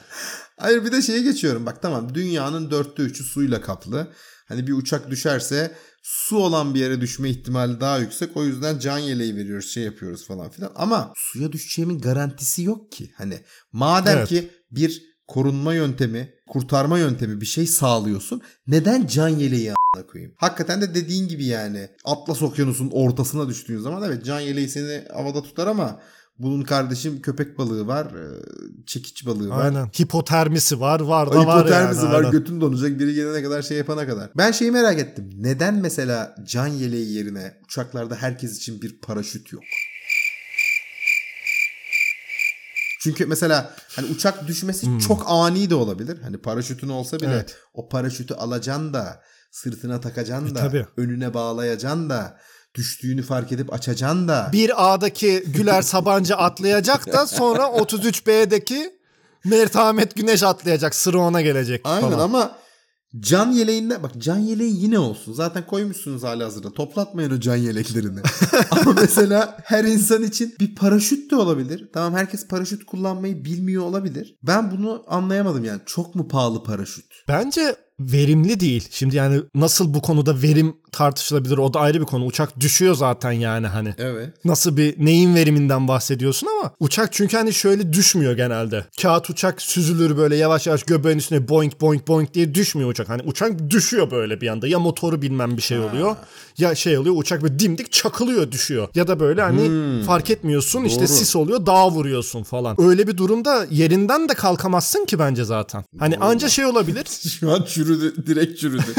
[0.56, 1.66] Hayır bir de şeye geçiyorum.
[1.66, 4.12] Bak tamam dünyanın dörtte üçü suyla kaplı.
[4.48, 8.36] Hani bir uçak düşerse su olan bir yere düşme ihtimali daha yüksek.
[8.36, 10.72] O yüzden can yeleği veriyoruz şey yapıyoruz falan filan.
[10.74, 13.10] Ama suya düşeceğimin garantisi yok ki.
[13.16, 13.40] Hani
[13.72, 14.28] madem Evet.
[14.28, 18.42] ki bir korunma yöntemi, kurtarma yöntemi bir şey sağlıyorsun.
[18.66, 20.34] Neden can yeleği a**ına koyayım?
[20.36, 25.42] Hakikaten de dediğin gibi yani Atlas Okyanusu'nun ortasına düştüğün zaman evet can yeleği seni havada
[25.42, 26.00] tutar ama
[26.38, 28.24] bunun kardeşim köpek balığı var, e,
[28.86, 29.64] çekiç balığı var.
[29.64, 29.86] Aynen.
[30.00, 31.00] Hipotermisi var.
[31.00, 32.12] Var da var Hipotermisi yani.
[32.12, 32.30] var aynen.
[32.30, 34.30] götün donacak biri gelene kadar şey yapana kadar.
[34.36, 35.30] Ben şeyi merak ettim.
[35.36, 39.62] Neden mesela can yeleği yerine uçaklarda herkes için bir paraşüt yok?
[43.00, 46.18] Çünkü mesela hani uçak düşmesi çok ani de olabilir.
[46.22, 47.56] Hani paraşütün olsa bile Evet.
[47.74, 50.86] o paraşütü alacaksın da sırtına takacaksın E, da tabii.
[50.96, 52.38] önüne bağlayacaksın da
[52.76, 54.50] düştüğünü fark edip açacaksın da.
[54.52, 58.96] Bir A'daki Güler Sabancı atlayacak da sonra 33B'deki
[59.44, 60.94] Mert Ahmet Güneş atlayacak.
[60.94, 62.18] Sıra ona gelecek Aynen falan.
[62.18, 62.56] ama
[63.20, 65.32] can yeleğinde bak can yeleği yine olsun.
[65.32, 66.72] Zaten koymuşsunuz hali hazırda.
[66.72, 68.20] Toplatmayın o can yeleklerini.
[68.70, 71.90] ama mesela her insan için bir paraşüt de olabilir.
[71.94, 74.36] Tamam herkes paraşüt kullanmayı bilmiyor olabilir.
[74.42, 75.80] Ben bunu anlayamadım yani.
[75.86, 77.06] Çok mu pahalı paraşüt?
[77.28, 78.88] Bence verimli değil.
[78.90, 82.24] Şimdi yani nasıl bu konuda verim tartışılabilir o da ayrı bir konu.
[82.24, 83.94] Uçak düşüyor zaten yani hani.
[83.98, 84.28] Evet.
[84.44, 88.84] Nasıl bir neyin veriminden bahsediyorsun ama uçak çünkü hani şöyle düşmüyor genelde.
[89.02, 93.08] Kağıt uçak süzülür böyle yavaş yavaş göbeğin üstüne boink boink boink diye düşmüyor uçak.
[93.08, 94.66] Hani uçak düşüyor böyle bir anda.
[94.66, 96.16] Ya motoru bilmem bir şey oluyor
[96.58, 98.88] ya şey oluyor uçak böyle dimdik çakılıyor düşüyor.
[98.94, 101.08] Ya da böyle hani fark etmiyorsun işte Doğru.
[101.08, 102.80] sis oluyor dağa vuruyorsun falan.
[102.80, 105.84] Öyle bir durumda yerinden de kalkamazsın ki bence zaten.
[105.98, 107.06] Hani anca şey olabilir.
[107.40, 108.26] Şu an çürüdü.
[108.26, 108.94] Direkt çürüdü.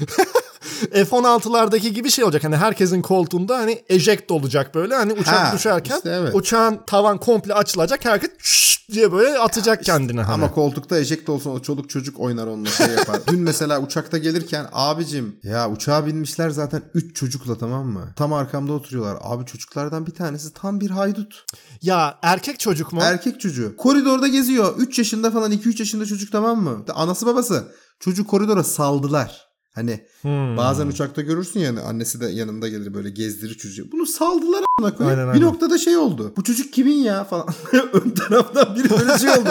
[0.92, 2.44] F-16'lardaki gibi şey olacak.
[2.44, 4.94] Hani herkesin koltuğunda hani eject olacak böyle.
[4.94, 6.34] Hani uçak Ha, düşerken işte evet.
[6.34, 8.04] uçağın tavan komple açılacak.
[8.04, 10.22] Herkes şşş diye böyle atacak kendine.
[10.22, 10.34] Hani.
[10.34, 13.20] Ama koltukta eject olsun o çoluk çocuk oynar onunla şey yapar.
[13.26, 18.12] Dün mesela uçakta gelirken abicim ya uçağa binmişler zaten 3 çocukla tamam mı?
[18.16, 19.18] Tam arkamda oturuyorlar.
[19.20, 21.44] Abi çocuklardan bir tanesi tam bir haydut.
[21.82, 23.00] Ya erkek çocuk mu?
[23.02, 23.76] Erkek çocuğu.
[23.76, 24.74] Koridorda geziyor.
[24.78, 26.84] 3 yaşında falan 2-3 yaşında çocuk tamam mı?
[26.94, 27.68] Anası babası.
[28.00, 29.45] Çocuğu koridora saldılar.
[29.76, 30.56] Hani Hmm.
[30.56, 33.92] bazen uçakta görürsün yani annesi de yanında gelir böyle gezdirir çocuğu.
[33.92, 35.18] Bunu saldılar a**ına koyayım.
[35.18, 35.46] Aynen, Bir aynen.
[35.52, 36.32] noktada şey oldu.
[36.36, 37.46] Bu çocuk kimin ya falan.
[37.92, 39.48] Ön taraftan biri böyle şey oldu.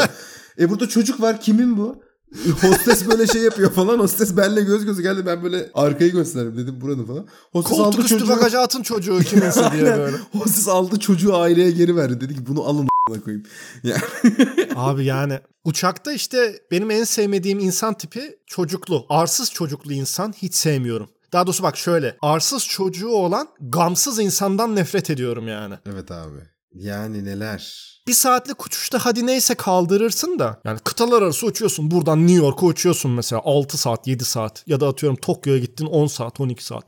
[0.60, 1.96] e burada çocuk var kimin bu?
[2.62, 4.00] Hostes böyle şey yapıyor falan.
[4.00, 5.26] Hostes benimle göz gözü geldi.
[5.26, 7.26] Ben böyle arkayı gösterdim dedim buranı falan.
[7.52, 8.30] Hostes Koltuk aldı üstü çocuğu.
[8.32, 10.18] bagaja atın çocuğu kiminse diye böyle.
[10.32, 12.22] Hostes aldı çocuğu aileye geri verdi.
[12.22, 13.44] Dedi ki bunu alın koyayım.
[13.84, 14.02] Yani
[14.76, 19.06] Abi yani uçakta işte benim en sevmediğim insan tipi çocuklu.
[19.10, 21.10] Arsız çocuklu insan hiç sevmiyorum.
[21.34, 22.18] Daha doğrusu bak şöyle.
[22.22, 25.76] Arsız çocuğu olan gamsız insandan nefret ediyorum yani.
[25.86, 26.40] Evet abi.
[26.74, 27.92] Yani neler.
[28.08, 31.92] Bir saatlik uçuşta hadi neyse kaldırırsın da yani kıtalar arası uçuyorsun.
[31.92, 36.08] Buradan New York'a uçuyorsun mesela 6 saat 7 saat ya da atıyorum Tokyo'ya gittin 10
[36.08, 36.86] saat 12 saat.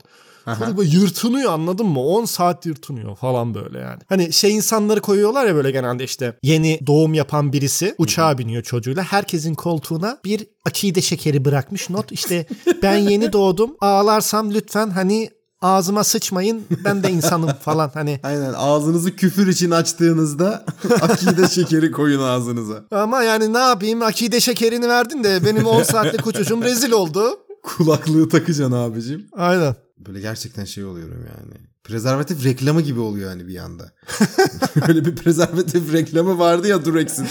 [0.76, 2.00] Böyle yırtınıyor anladın mı?
[2.00, 4.00] 10 saat yırtınıyor falan böyle yani.
[4.08, 9.02] Hani şey insanları koyuyorlar ya böyle genelde işte yeni doğum yapan birisi uçağa biniyor çocuğuyla.
[9.02, 12.12] Herkesin koltuğuna bir akide şekeri bırakmış not.
[12.12, 12.46] İşte
[12.82, 15.30] ben yeni doğdum ağlarsam lütfen hani
[15.62, 18.20] ağzıma sıçmayın ben de insanım falan hani.
[18.22, 20.64] Aynen ağzınızı küfür için açtığınızda
[21.00, 22.84] akide şekeri koyun ağzınıza.
[22.90, 27.38] Ama yani ne yapayım akide şekerini verdin de benim 10 saatlik uçuşum rezil oldu.
[27.62, 29.26] Kulaklığı takacaksın abicim.
[29.36, 29.74] Aynen.
[30.06, 31.54] Böyle gerçekten şey oluyorum yani.
[31.84, 33.92] Prezervatif reklamı gibi oluyor yani bir anda.
[34.88, 37.28] Böyle bir prezervatif reklamı vardı ya Durex'in.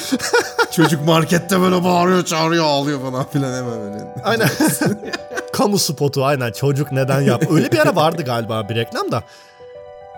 [0.71, 4.13] Çocuk markette böyle bağırıyor, çağırıyor, ağlıyor falan filan hemen böyle.
[4.23, 4.49] Aynen.
[5.53, 7.43] Kamu spotu aynen çocuk neden yap.
[7.51, 9.23] Öyle bir ara vardı galiba bir reklam da.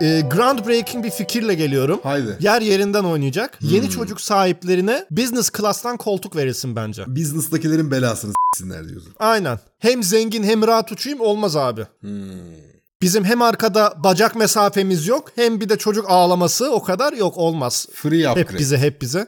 [0.02, 2.00] Ee, groundbreaking bir fikirle geliyorum.
[2.04, 2.38] Haydi.
[2.40, 3.58] Yer yerinden oynayacak.
[3.62, 7.04] Yeni çocuk sahiplerine business class'tan koltuk verilsin bence.
[7.08, 9.14] Business'takilerin belasını s**sinler diyorsun.
[9.20, 9.60] Aynen.
[9.80, 11.86] Hem zengin hem rahat uçayım olmaz abi.
[13.02, 17.88] Bizim hem arkada bacak mesafemiz yok hem bir de çocuk ağlaması o kadar yok olmaz.
[17.94, 18.40] Free upgrade.
[18.40, 19.28] Hep bize hep bize.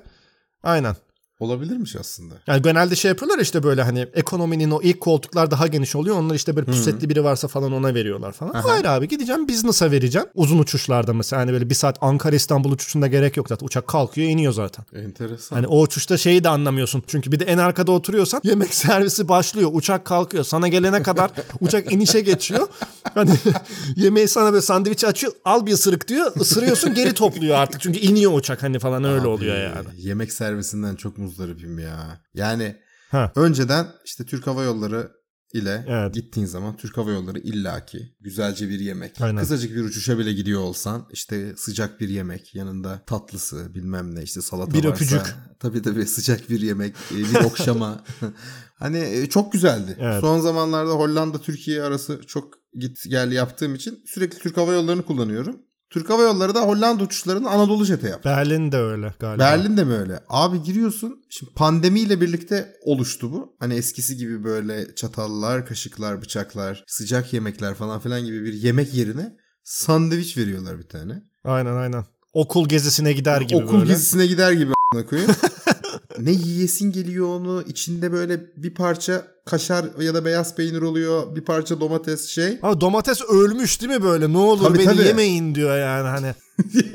[0.63, 0.95] Aynen.
[1.41, 2.34] Olabilirmiş aslında.
[2.47, 6.15] Yani genelde şey yapıyorlar işte böyle hani ekonominin o ilk koltuklar daha geniş oluyor.
[6.15, 8.54] Onlar işte böyle pusetli biri varsa falan ona veriyorlar falan.
[8.54, 8.69] Aha.
[8.69, 10.27] Hayır abi gideceğim business'a vereceğim.
[10.36, 13.65] Uzun uçuşlarda mesela hani böyle bir saat Ankara İstanbul uçuşunda gerek yok zaten.
[13.65, 14.86] Uçak kalkıyor iniyor zaten.
[14.95, 15.56] Enteresan.
[15.56, 17.04] Hani o uçuşta şeyi de anlamıyorsun.
[17.08, 19.69] Çünkü bir de en arkada oturuyorsan yemek servisi başlıyor.
[19.73, 20.43] Uçak kalkıyor.
[20.43, 22.67] Sana gelene kadar uçak inişe geçiyor.
[23.13, 23.32] Hani
[23.95, 25.34] yemeği sana böyle sandviç açıyor.
[25.45, 26.32] Al bir ısırık diyor.
[26.41, 27.82] Isırıyorsun geri topluyor artık.
[27.82, 29.88] Çünkü iniyor uçak hani falan öyle Abi, oluyor yani.
[29.97, 32.22] Yemek servisinden çok muzdaripim ya.
[32.34, 32.76] Yani
[33.10, 33.32] Ha.
[33.36, 35.12] önceden işte Türk Hava Yolları
[35.54, 36.13] ile Evet.
[36.13, 39.22] gittiğin zaman Türk Hava Yolları illaki güzelce bir yemek.
[39.22, 39.41] Aynen.
[39.41, 44.41] Kısacık bir uçuşa bile gidiyor olsan işte sıcak bir yemek yanında tatlısı bilmem ne işte
[44.41, 44.89] salata Bir varsa.
[44.96, 45.22] öpücük.
[45.60, 48.04] Tabii tabii sıcak bir yemek e, bir okşama.
[48.76, 49.98] hani e, çok güzeldi.
[50.00, 50.22] Evet.
[50.22, 55.62] Son zamanlarda Hollanda Türkiye arası çok git gel yaptığım için sürekli Türk Hava Yolları'nı kullanıyorum.
[55.91, 58.30] Türk Hava Yolları da Hollanda uçuşlarını Anadolu Jet'e yaptı.
[58.30, 59.43] Berlin de öyle galiba.
[59.43, 60.19] Berlin de mi öyle?
[60.30, 61.23] Abi giriyorsun.
[61.30, 63.56] Şimdi pandemiyle birlikte oluştu bu.
[63.60, 69.36] Hani eskisi gibi böyle çatallar, kaşıklar, bıçaklar, sıcak yemekler falan filan gibi bir yemek yerine
[69.63, 71.23] sandviç veriyorlar bir tane.
[71.43, 72.06] Aynen aynen.
[72.34, 73.88] Okul gezisine gider gibi Okul böyle.
[73.91, 75.32] gezisine gider gibi koyayım.
[76.19, 77.63] ne yiyesin geliyor onu.
[77.67, 81.36] İçinde böyle bir parça kaşar ya da beyaz peynir oluyor.
[81.36, 82.60] Bir parça domates şey.
[82.62, 84.34] Ama domates ölmüş değil mi böyle?
[84.34, 85.01] Ne olur Tabii, beni tabii.
[85.04, 86.34] yemeyin diyor yani hani.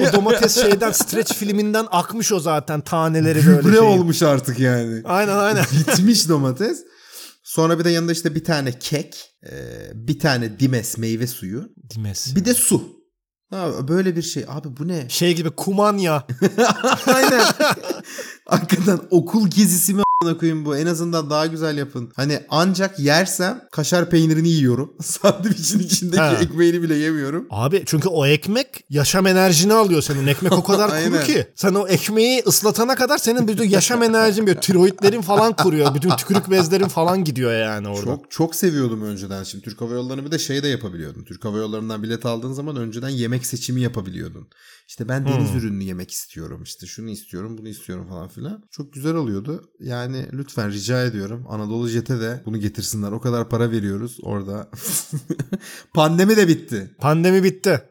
[0.08, 5.00] o domates şeyden stretch filminden akmış o zaten taneleri böyle Gübre olmuş artık yani.
[5.04, 5.64] Aynen aynen.
[5.72, 6.84] Bitmiş domates.
[7.42, 9.34] Sonra bir de yanında işte bir tane kek,
[9.94, 12.36] bir tane dimes meyve suyu, Dimes.
[12.36, 12.96] bir de su.
[13.50, 14.44] Ha, böyle bir şey.
[14.48, 15.08] Abi bu ne?
[15.08, 16.26] Şey gibi kumanya.
[17.14, 17.44] Aynen.
[18.46, 20.76] Hakikaten okul gezisi mi koyayım bu?
[20.76, 22.12] En azından daha güzel yapın.
[22.16, 24.92] Hani ancak yersem kaşar peynirini yiyorum.
[25.02, 26.38] Sandviçin içindeki Ha.
[26.42, 27.46] ekmeğini bile yemiyorum.
[27.50, 30.26] Abi çünkü o ekmek yaşam enerjini alıyor senin.
[30.26, 31.46] Ekmek o kadar kuru ki.
[31.54, 35.94] Sen o ekmeği ıslatana kadar senin bütün yaşam enerjin böyle tiroidlerin falan kuruyor.
[35.94, 38.04] Bütün tükürük bezlerin falan gidiyor yani orada.
[38.04, 39.42] Çok çok seviyordum önceden.
[39.42, 41.24] Şimdi Türk Hava Yolları'nı bir de şey de yapabiliyordun.
[41.24, 44.48] Türk Hava Yolları'ndan bilet aldığın zaman önceden yemek seçimi yapabiliyordun.
[44.88, 45.58] İşte ben deniz Hmm.
[45.58, 46.62] ürünlü yemek istiyorum.
[46.62, 48.62] İşte şunu istiyorum, bunu istiyorum falan filan.
[48.70, 49.70] Çok güzel oluyordu.
[49.80, 53.12] Yani lütfen rica ediyorum Anadolu Jet'e de bunu getirsinler.
[53.12, 54.68] O kadar para veriyoruz orada.
[55.94, 56.94] Pandemi de bitti.
[56.98, 57.82] Pandemi bitti.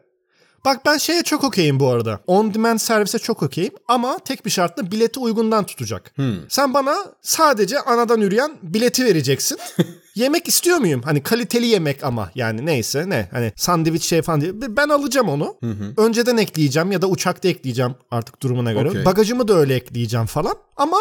[0.64, 2.20] Bak ben şeye çok okeyim bu arada.
[2.26, 6.12] On demand servise çok okeyim ama tek bir şartla bileti uygundan tutacak.
[6.16, 6.36] Hmm.
[6.48, 9.58] Sen bana sadece anadan üreyen bileti vereceksin.
[10.16, 11.02] yemek istiyor muyum?
[11.04, 13.28] Hani kaliteli yemek ama yani neyse ne.
[13.32, 14.52] Hani sandviç şey falan diye.
[14.76, 15.56] Ben alacağım onu.
[15.96, 18.88] Önceden ekleyeceğim ya da uçakta ekleyeceğim artık durumuna göre.
[18.88, 19.04] Okey.
[19.04, 20.54] Bagajımı da öyle ekleyeceğim falan.
[20.76, 20.96] Ama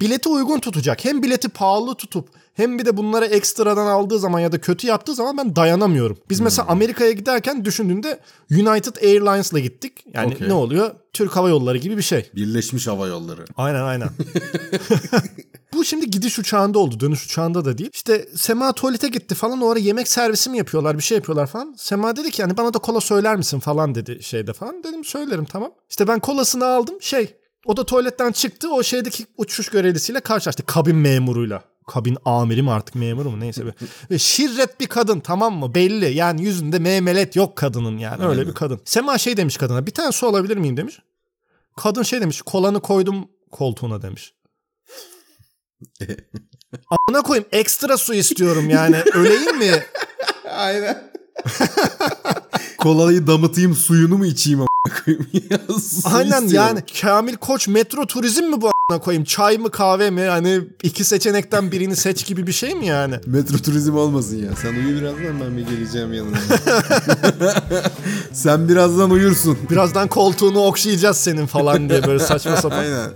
[0.00, 1.04] bileti uygun tutacak.
[1.04, 5.14] Hem bileti pahalı tutup hem bir de bunları ekstradan aldığı zaman ya da kötü yaptığı
[5.14, 6.18] zaman ben dayanamıyorum.
[6.30, 9.92] Biz mesela Amerika'ya giderken düşündüğünde United Airlines'la gittik.
[10.14, 10.48] Yani Okey.
[10.48, 10.90] ne oluyor?
[11.12, 12.30] Türk Hava Yolları gibi bir şey.
[12.34, 13.44] Birleşmiş Hava Yolları.
[13.56, 14.08] Aynen aynen.
[15.80, 17.00] Bu şimdi gidiş uçağında oldu.
[17.00, 17.90] Dönüş uçağında da değil.
[17.92, 19.60] İşte Sema tuvalete gitti falan.
[19.60, 20.98] O ara yemek servisi mi yapıyorlar?
[20.98, 21.74] Bir şey yapıyorlar falan.
[21.78, 24.84] Sema dedi ki yani bana da kola söyler misin falan dedi şeyde falan.
[24.84, 25.72] Dedim söylerim tamam.
[25.90, 26.94] İşte ben kolasını aldım.
[27.00, 27.34] Şey
[27.66, 28.68] o da tuvaletten çıktı.
[28.74, 30.66] O şeydeki uçuş görevlisiyle karşılaştı.
[30.66, 31.62] Kabin memuruyla.
[31.86, 33.62] Kabin amiri mi artık memuru mu neyse.
[34.10, 35.74] Ve şirret bir kadın tamam mı?
[35.74, 36.14] Belli.
[36.14, 38.26] Yani yüzünde memelet yok kadının yani.
[38.26, 38.80] Öyle bir kadın.
[38.84, 39.86] Sema şey demiş kadına.
[39.86, 40.98] Bir tane su alabilir miyim demiş.
[41.76, 42.42] Kadın şey demiş.
[42.42, 44.34] Kolanı koydum koltuğuna demiş.
[46.90, 48.96] Amına koyayım ekstra su istiyorum yani.
[49.14, 49.84] Öleyim mi?
[50.56, 51.10] Aynen.
[52.78, 55.58] Kolayı damıtayım suyunu mu içeyim a**ına koyayım ya?
[55.80, 56.68] Su Aynen istiyorum.
[56.68, 59.24] yani Kamil Koç metro turizm mi bu amına koyayım?
[59.24, 60.22] Çay mı kahve mi?
[60.22, 63.14] Hani iki seçenekten birini seç gibi bir şey mi yani?
[63.26, 64.50] Metro turizm olmasın ya.
[64.62, 66.36] Sen uyu birazdan ben bir geleceğim yanına.
[68.32, 69.58] Sen birazdan uyursun.
[69.70, 72.78] Birazdan koltuğunu okşayacağız senin falan diye böyle saçma sapan.
[72.78, 73.10] Aynen.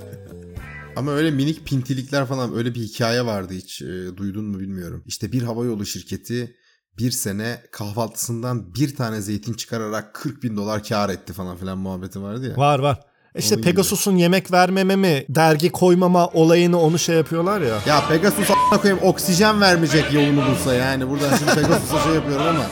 [0.97, 5.03] Ama öyle minik pintilikler falan öyle bir hikaye vardı hiç e, duydun mu bilmiyorum.
[5.07, 6.55] İşte bir havayolu şirketi
[6.99, 12.23] bir sene kahvaltısından bir tane zeytin çıkararak 40 bin dolar kar etti falan filan muhabbeti
[12.23, 12.57] vardı ya.
[12.57, 13.01] Var var.
[13.39, 13.71] İşte Onun gibi.
[13.71, 17.79] Pegasus'un yemek vermeme mi, dergi koymama olayını onu şey yapıyorlar ya.
[17.87, 21.11] Ya Pegasus a**ına koyayım oksijen vermeyecek yolunu bulsa yani.
[21.11, 22.67] Buradan şimdi Pegasus'a şey yapıyorum ama.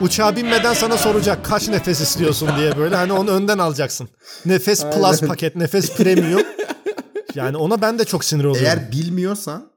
[0.00, 4.08] Uçağa binmeden sana soracak kaç nefes istiyorsun diye böyle hani onu önden alacaksın.
[4.46, 6.42] Nefes plus paket, nefes premium.
[7.38, 8.66] Yani ona ben de çok sinir oluyorum.
[8.66, 9.72] Eğer bilmiyorsan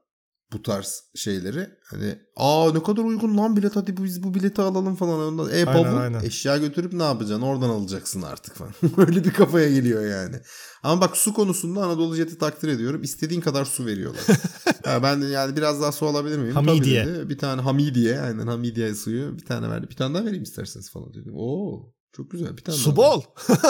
[0.52, 4.96] bu tarz şeyleri hani aa ne kadar uygun lan bilet hadi biz bu bileti alalım
[4.96, 5.20] falan.
[5.20, 8.72] Ondan, e bavul eşya götürüp ne yapacaksın oradan alacaksın artık falan.
[8.96, 10.36] Öyle bir kafaya geliyor yani.
[10.82, 13.02] Ama bak su konusunda Anadolu Jet'i takdir ediyorum.
[13.02, 14.22] İstediğin kadar su veriyorlar.
[14.84, 16.54] ha, ben de yani biraz daha su alabilir miyim?
[16.54, 17.06] Tabii Hamidiye.
[17.06, 17.28] dedi.
[17.28, 19.90] Bir tane Hamidiye aynen Hamidiye suyu bir tane verdi.
[19.90, 21.32] Bir tane daha vereyim isterseniz falan dedim.
[21.36, 23.22] Oo çok güzel bir tane Su bol.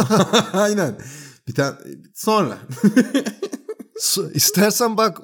[0.52, 0.98] aynen.
[1.48, 1.76] Bir tane
[2.14, 2.58] sonra.
[3.98, 5.18] Su, istersen bak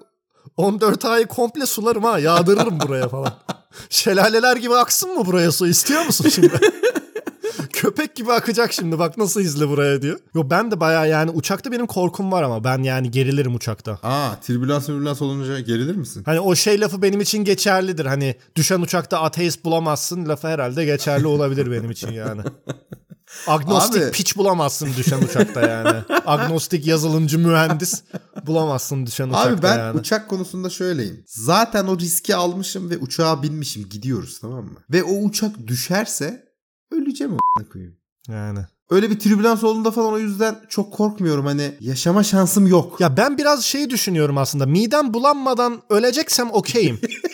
[0.56, 3.32] 14 ayı komple sularım ha yağdırırım buraya falan.
[3.90, 6.60] Şelaleler gibi aksın mı buraya su istiyor musun şimdi?
[7.72, 10.18] Köpek gibi akacak şimdi bak nasıl izle buraya diyor.
[10.34, 13.98] Yo ben de baya yani uçakta benim korkum var ama ben yani gerilirim uçakta.
[14.02, 16.22] Aa tribülans tribülans olunca gerilir misin?
[16.24, 18.06] Hani o şey lafı benim için geçerlidir.
[18.06, 22.42] Hani düşen uçakta ateist bulamazsın lafı herhalde geçerli olabilir benim için yani.
[23.46, 25.98] Agnostik Abi- piç bulamazsın düşen uçakta yani.
[26.26, 28.02] Agnostik yazılımcı mühendis
[28.46, 29.98] bulamazsın düşen uçakta Abi ben yani.
[30.00, 31.24] uçak konusunda şöyleyim.
[31.26, 34.78] Zaten o riski almışım ve uçağa binmişim gidiyoruz tamam mı?
[34.90, 36.44] Ve o uçak düşerse
[36.92, 37.94] öleceğim o koyayım.
[38.28, 38.58] yani.
[38.90, 41.46] Öyle bir tribülans olduğunda falan o yüzden çok korkmuyorum.
[41.46, 43.00] Hani yaşama şansım yok.
[43.00, 44.66] Ya ben biraz şeyi düşünüyorum aslında.
[44.66, 47.00] Midem bulanmadan öleceksem okeyim.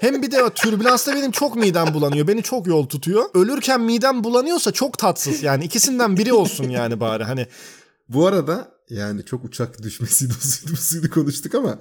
[0.00, 2.26] Hem bir de o türbülansta benim çok midem bulanıyor.
[2.26, 3.24] Beni çok yol tutuyor.
[3.34, 5.42] Ölürken midem bulanıyorsa çok tatsız.
[5.42, 7.24] Yani ikisinden biri olsun yani bari.
[7.24, 7.46] Hani
[8.08, 10.32] Bu arada yani çok uçak düşmesiydi
[10.72, 11.78] busuydu konuştuk ama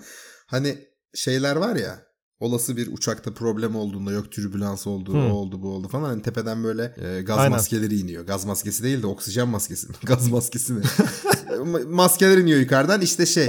[0.47, 0.78] hani
[1.15, 1.99] şeyler var ya
[2.39, 6.63] olası bir uçakta problem olduğunda yok türbülans oldu o oldu bu oldu falan hani tepeden
[6.63, 7.51] böyle e, gaz Aynen.
[7.51, 8.25] maskeleri iniyor.
[8.25, 9.88] Gaz maskesi değil de oksijen maskesi.
[10.04, 10.80] gaz maskesi ne?
[11.49, 13.47] Ma- Maskeler iniyor yukarıdan işte şey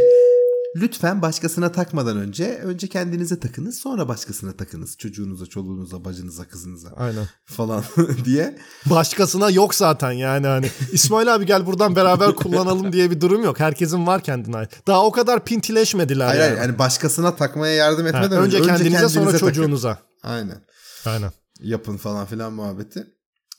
[0.80, 4.96] Lütfen başkasına takmadan önce önce kendinize takınız sonra başkasına takınız.
[4.98, 7.24] Çocuğunuza, çoluğunuza, bacınıza, kızınıza aynen.
[7.44, 7.84] falan
[8.24, 8.58] diye.
[8.90, 13.60] Başkasına yok zaten yani hani İsmail abi gel buradan beraber kullanalım diye bir durum yok.
[13.60, 14.86] Herkesin var kendine ait.
[14.86, 16.48] Daha o kadar pintileşmediler Hayır yani.
[16.48, 19.38] hayır yani başkasına takmaya yardım Ha, etmeden önce, kendinize, sonra takın.
[19.46, 19.98] çocuğunuza.
[20.22, 20.64] Aynen.
[21.06, 21.32] Aynen.
[21.60, 23.06] yapın falan filan muhabbeti.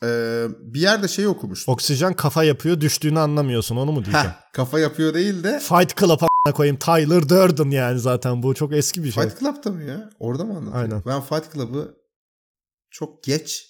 [0.04, 1.74] Ee, bir yerde şey okumuştum.
[1.74, 4.28] Oksijen kafa yapıyor düştüğünü anlamıyorsun onu mu diyeceğim?
[4.28, 6.20] Heh, kafa yapıyor değil de Fight Club
[6.52, 9.24] koyayım Tyler Durden yani zaten bu çok eski bir şey.
[9.24, 10.10] Fight Club'da mı ya?
[10.20, 10.84] Orada mı anlatıyor?
[10.84, 11.04] Aynen.
[11.06, 11.98] Ben Fight Club'ı
[12.92, 13.66] çok geç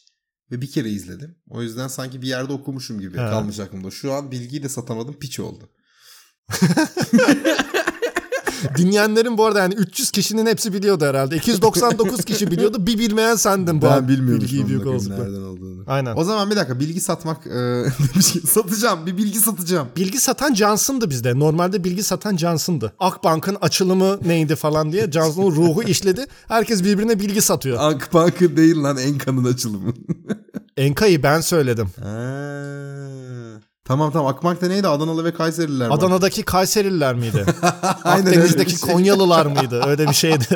[0.51, 1.35] ve bir kere izledim.
[1.49, 3.29] O yüzden sanki bir yerde okumuşum gibi Ha.
[3.29, 3.91] kalmış aklımda.
[3.91, 5.69] Şu an bilgiyi de satamadım piç oldu.
[8.77, 11.35] Dinleyenlerin bu arada yani 300 kişinin hepsi biliyordu herhalde.
[11.37, 12.87] 299 kişi biliyordu.
[12.87, 15.23] Bir bilmeyen sendin bu ben bilmiyorum bilgiyi büyük olasılıkla.
[15.23, 15.83] nereden olduğunu.
[15.87, 16.15] Aynen.
[16.15, 17.83] O zaman bir dakika bilgi satmak e,
[18.47, 19.05] satacağım.
[19.05, 19.87] Bir bilgi satacağım.
[19.95, 21.39] Bilgi satan Johnson'dı bizde.
[21.39, 22.93] Normalde bilgi satan Johnson'dı.
[22.99, 26.25] Akbank'ın açılımı neydi falan diye Johnson'ın ruhu işledi.
[26.47, 27.77] Herkes birbirine bilgi satıyor.
[27.91, 29.93] Akbank'ı değil lan Enka'nın açılımı.
[30.77, 31.87] Enka'yı ben söyledim.
[32.03, 32.96] Ha.
[33.87, 34.87] Tamam tamam Akbank'ta neydi?
[34.87, 35.97] Adanalı ve Kayseriler var.
[35.97, 37.45] Adana'daki Kayserililer miydi?
[38.03, 38.93] Aynen Akdeniz'deki şey.
[38.93, 39.83] Konyalılar mıydı?
[39.87, 40.45] Öyle bir şeydi.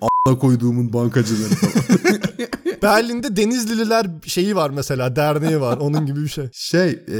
[0.00, 1.72] A**a koyduğumun bankacıları falan.
[2.82, 5.16] Berlin'de Denizlililer şeyi var mesela.
[5.16, 5.76] Derneği var.
[5.76, 6.48] Onun gibi bir şey.
[6.52, 7.18] şey e,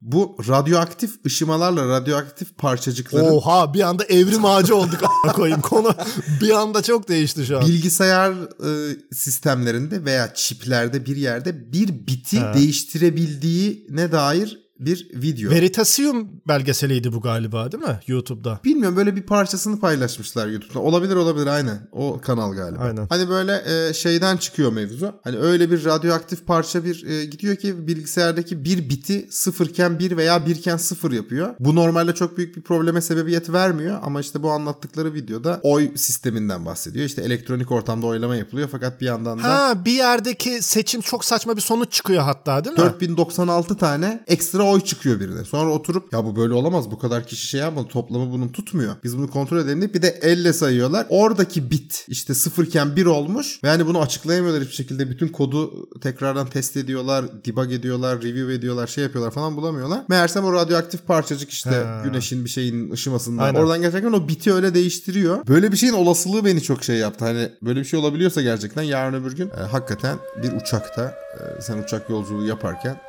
[0.00, 5.00] bu radyoaktif ışımalarla radyoaktif parçacıkların Oha bir anda evrim ağacı olduk
[5.34, 5.60] koyayım.
[5.60, 5.94] Konu
[6.40, 7.66] bir anda çok değişti şu an.
[7.66, 12.54] bilgisayar e, sistemlerinde veya çiplerde bir yerde bir biti Ha.
[12.54, 15.50] değiştirebildiğine dair bir video.
[15.50, 18.00] Veritasium belgeseliydi bu galiba değil mi?
[18.06, 18.60] YouTube'da.
[18.64, 20.78] Bilmiyorum böyle bir parçasını paylaşmışlar YouTube'da.
[20.78, 21.88] Olabilir olabilir aynen.
[21.92, 22.82] O kanal galiba.
[22.82, 23.06] Aynen.
[23.08, 25.12] Hani böyle e, şeyden çıkıyor mevzu.
[25.24, 30.46] Hani öyle bir radyoaktif parça bir e, gidiyor ki bilgisayardaki bir biti sıfırken bir veya
[30.46, 31.54] birken sıfır yapıyor.
[31.60, 36.66] Bu normalde çok büyük bir probleme sebebiyet vermiyor ama işte bu anlattıkları videoda oy sisteminden
[36.66, 37.06] bahsediyor.
[37.06, 41.56] İşte elektronik ortamda oylama yapılıyor fakat bir yandan da Ha bir yerdeki seçim çok saçma
[41.56, 42.82] bir sonuç çıkıyor hatta değil mi?
[42.82, 45.44] 4096 tane ekstra oy çıkıyor birine.
[45.44, 48.94] Sonra oturup ya bu böyle olamaz bu kadar kişi şey yapmadı toplamı bunun tutmuyor.
[49.04, 51.06] Biz bunu kontrol edelim deyip bir de elle sayıyorlar.
[51.08, 55.10] Oradaki bit işte sıfırken bir olmuş ve yani bunu açıklayamıyorlar hiçbir şekilde.
[55.10, 60.04] Bütün kodu tekrardan test ediyorlar, debug ediyorlar, review ediyorlar, şey yapıyorlar falan bulamıyorlar.
[60.08, 62.00] Meğersem o radyoaktif parçacık işte Ha.
[62.04, 63.60] güneşin bir şeyin ışımasından Aynen.
[63.60, 65.46] oradan gerçekten o biti öyle değiştiriyor.
[65.48, 67.24] Böyle bir şeyin olasılığı beni çok şey yaptı.
[67.24, 71.78] Hani böyle bir şey olabiliyorsa gerçekten yarın öbür gün e, hakikaten bir uçakta e, sen
[71.82, 73.00] uçak yolculuğu yaparken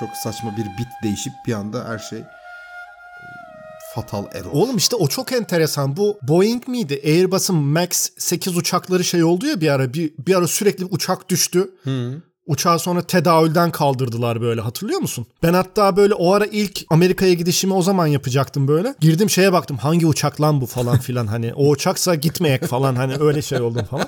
[0.00, 2.24] çok saçma bir bit değişip bir anda her şey e,
[3.94, 4.50] fatal error.
[4.52, 5.96] Oğlum işte o çok enteresan.
[5.96, 7.00] Bu Boeing miydi?
[7.04, 9.94] Airbus'un Max 8 uçakları şey oldu ya bir ara.
[9.94, 11.70] Bir, bir ara sürekli uçak düştü.
[11.84, 12.22] Hı.
[12.50, 15.26] Uçağı sonra tedavülden kaldırdılar böyle hatırlıyor musun?
[15.42, 18.94] Ben hatta böyle o ara ilk Amerika'ya gidişimi o zaman yapacaktım böyle.
[19.00, 23.16] Girdim şeye baktım hangi uçak lan bu falan filan hani o uçaksa gitmeyek falan hani
[23.20, 24.06] öyle şey oldum falan.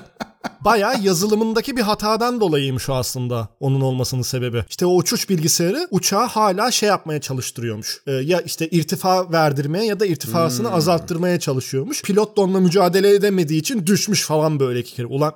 [0.61, 4.65] Bayağı yazılımındaki bir hatadan dolayıymış o aslında onun olmasının sebebi.
[4.69, 8.01] İşte o uçuş bilgisayarı uçağı hala şey yapmaya çalıştırıyormuş.
[8.07, 12.01] Ee, ya işte irtifa verdirmeye ya da irtifasını azalttırmaya çalışıyormuş.
[12.01, 15.07] Pilot da onunla mücadele edemediği için düşmüş falan böyle iki kere.
[15.07, 15.33] Ulan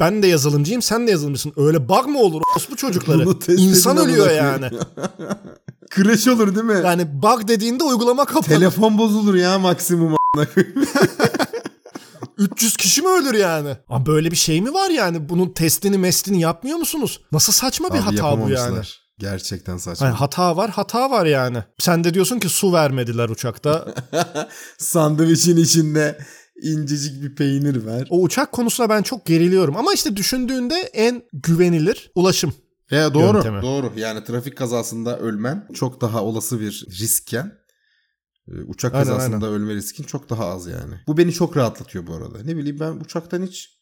[0.00, 1.52] ben de yazılımcıyım sen de yazılımcısın.
[1.56, 3.52] Öyle bug mı olur bu çocukları?
[3.56, 4.70] İnsan ölüyor yani.
[5.96, 6.80] Crash olur değil mi?
[6.84, 8.44] Yani bug dediğinde uygulama kapalı.
[8.44, 10.86] Telefon bozulur ya maksimum a**ına koyayım.
[12.38, 13.76] 300 kişi mi ölür yani?
[13.88, 15.28] Abi böyle bir şey mi var yani?
[15.28, 17.20] Bunun testini mestini yapmıyor musunuz?
[17.32, 18.78] Nasıl saçma bir Abi hata bu yani?
[19.18, 20.06] Gerçekten saçma.
[20.06, 21.64] Yani hata var hata var yani.
[21.78, 23.94] Sen de diyorsun ki su vermediler uçakta.
[24.78, 26.18] Sandviçin içinde
[26.62, 28.06] incecik bir peynir ver.
[28.10, 29.76] o uçak konusunda ben çok geriliyorum.
[29.76, 32.52] Ama işte düşündüğünde en güvenilir ulaşım.
[32.90, 33.36] Ya doğru.
[33.36, 33.62] Yöntemi.
[33.62, 33.92] Doğru.
[33.96, 37.52] Yani trafik kazasında ölmen çok daha olası bir riskken
[38.48, 40.94] e, uçak Aynen, kazasında ölme riskin çok daha az yani.
[41.06, 42.38] Bu beni çok rahatlatıyor bu arada.
[42.44, 43.78] Ne bileyim ben uçaktan hiç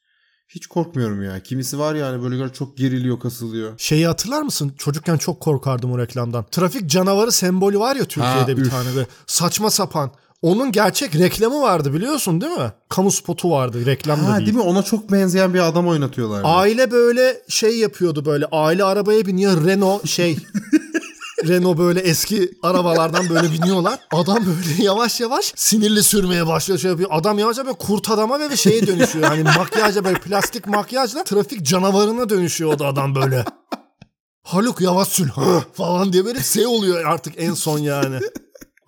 [0.48, 1.42] hiç korkmuyorum ya.
[1.42, 3.72] Kimisi var yani böyle çok geriliyor, kasılıyor.
[3.78, 4.74] Şeyi hatırlar mısın?
[4.78, 6.46] Çocukken çok korkardım o reklamdan.
[6.50, 8.70] Trafik canavarı sembolü var ya Türkiye'de Ha, bir üf.
[8.70, 9.06] tane de.
[9.26, 10.10] Saçma sapan.
[10.46, 12.72] Onun gerçek reklamı vardı biliyorsun değil mi?
[12.88, 14.46] Kamu spotu vardı reklam da Ha, değil.
[14.46, 14.62] değil mi?
[14.62, 16.42] Ona çok benzeyen bir adam oynatıyorlar.
[16.44, 18.46] Aile böyle şey yapıyordu böyle.
[18.52, 19.64] Aile arabaya biniyor.
[19.66, 20.38] Renault şey.
[21.48, 23.98] Renault böyle eski arabalardan böyle biniyorlar.
[24.12, 26.80] Adam böyle yavaş yavaş sinirli sürmeye başlıyor.
[26.80, 27.10] Şey yapıyor.
[27.12, 29.24] Adam yavaş yavaş kurt adama ve şeye dönüşüyor.
[29.24, 33.44] Hani makyajla böyle plastik makyajla trafik canavarına dönüşüyor o da adam böyle.
[34.42, 35.30] Haluk yavaş sür
[35.74, 38.20] falan diye böyle şey oluyor artık en son yani.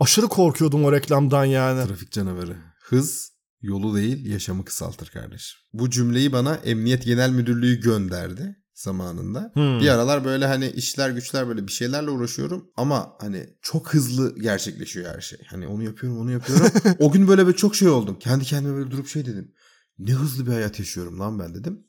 [0.01, 1.87] Aşırı korkuyordum o reklamdan yani.
[1.87, 2.57] Trafik canavarı.
[2.81, 5.61] Hız yolu değil yaşamı kısaltır kardeşim.
[5.73, 9.51] Bu cümleyi bana Emniyet Genel Müdürlüğü gönderdi zamanında.
[9.55, 9.81] Hmm.
[9.81, 15.15] Bir aralar böyle hani işler güçler böyle bir şeylerle uğraşıyorum ama hani çok hızlı gerçekleşiyor
[15.15, 15.39] her şey.
[15.47, 16.67] Hani onu yapıyorum onu yapıyorum.
[16.99, 18.19] o gün böyle bir çok şey oldum.
[18.19, 19.55] Kendi kendime böyle durup şey dedim.
[19.99, 21.85] Ne hızlı bir hayat yaşıyorum lan ben dedim.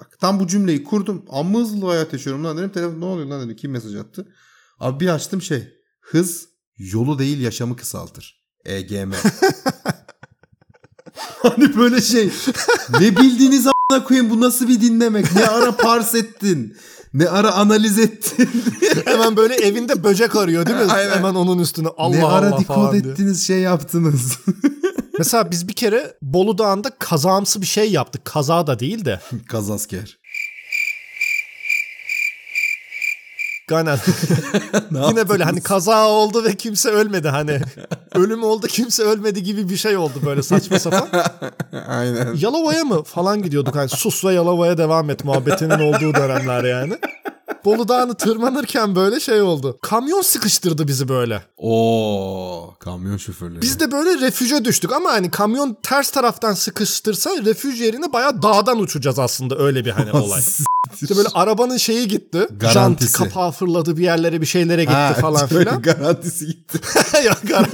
[0.00, 1.24] Bak tam bu cümleyi kurdum.
[1.28, 2.70] Amma hızlı hayat yaşıyorum lan dedim.
[2.70, 3.56] Telefon ne oluyor lan dedim.
[3.56, 4.28] Kim mesaj attı?
[4.78, 5.68] Abi bir açtım şey.
[6.00, 8.44] Hız yolu değil yaşamı kısaltır.
[8.64, 9.12] EGM.
[11.42, 12.30] hani böyle şey.
[13.00, 15.34] Ne bildiğiniz a**ına koyayım bu nasıl bir dinlemek?
[15.34, 16.76] Ne ara pars ettin?
[17.14, 18.48] Ne ara analiz ettin?
[19.04, 20.92] Hemen böyle evinde böcek arıyor değil mi?
[20.92, 21.10] Aynen.
[21.10, 23.12] Hemen onun üstüne Allah ne ara Allah dikod falan diye.
[23.12, 24.38] ettiniz şey yaptınız.
[25.18, 28.24] Mesela biz bir kere Bolu Dağı'nda kazamsı bir şey yaptık.
[28.24, 29.20] Kaza da değil de.
[29.48, 30.18] Kazasker.
[33.72, 33.98] Aynen.
[35.08, 37.60] Yine böyle hani kaza oldu ve kimse ölmedi hani.
[38.14, 41.08] Ölüm oldu kimse ölmedi gibi bir şey oldu böyle saçma sapan.
[41.88, 42.34] Aynen.
[42.40, 46.98] Yalova'ya mı falan gidiyorduk hani sus ve Yalova'ya devam et muhabbetinin olduğu dönemler yani.
[47.64, 49.78] Bolu Dağı'nı tırmanırken böyle şey oldu.
[49.82, 51.42] Kamyon sıkıştırdı bizi böyle.
[51.58, 53.62] Oo, kamyon şoförleri.
[53.62, 58.78] Biz de böyle refüje düştük ama hani kamyon ters taraftan sıkıştırsa refüj yerine bayağı dağdan
[58.78, 60.40] uçacağız aslında öyle bir hani olay.
[61.02, 62.38] İşte böyle arabanın şeyi gitti.
[62.38, 63.12] Jant Garantisi.
[63.12, 65.82] kapağı fırladı bir yerlere bir şeylere gitti Ha, falan filan.
[65.82, 66.78] Garantisi gitti.
[67.24, 67.66] Ya, gar-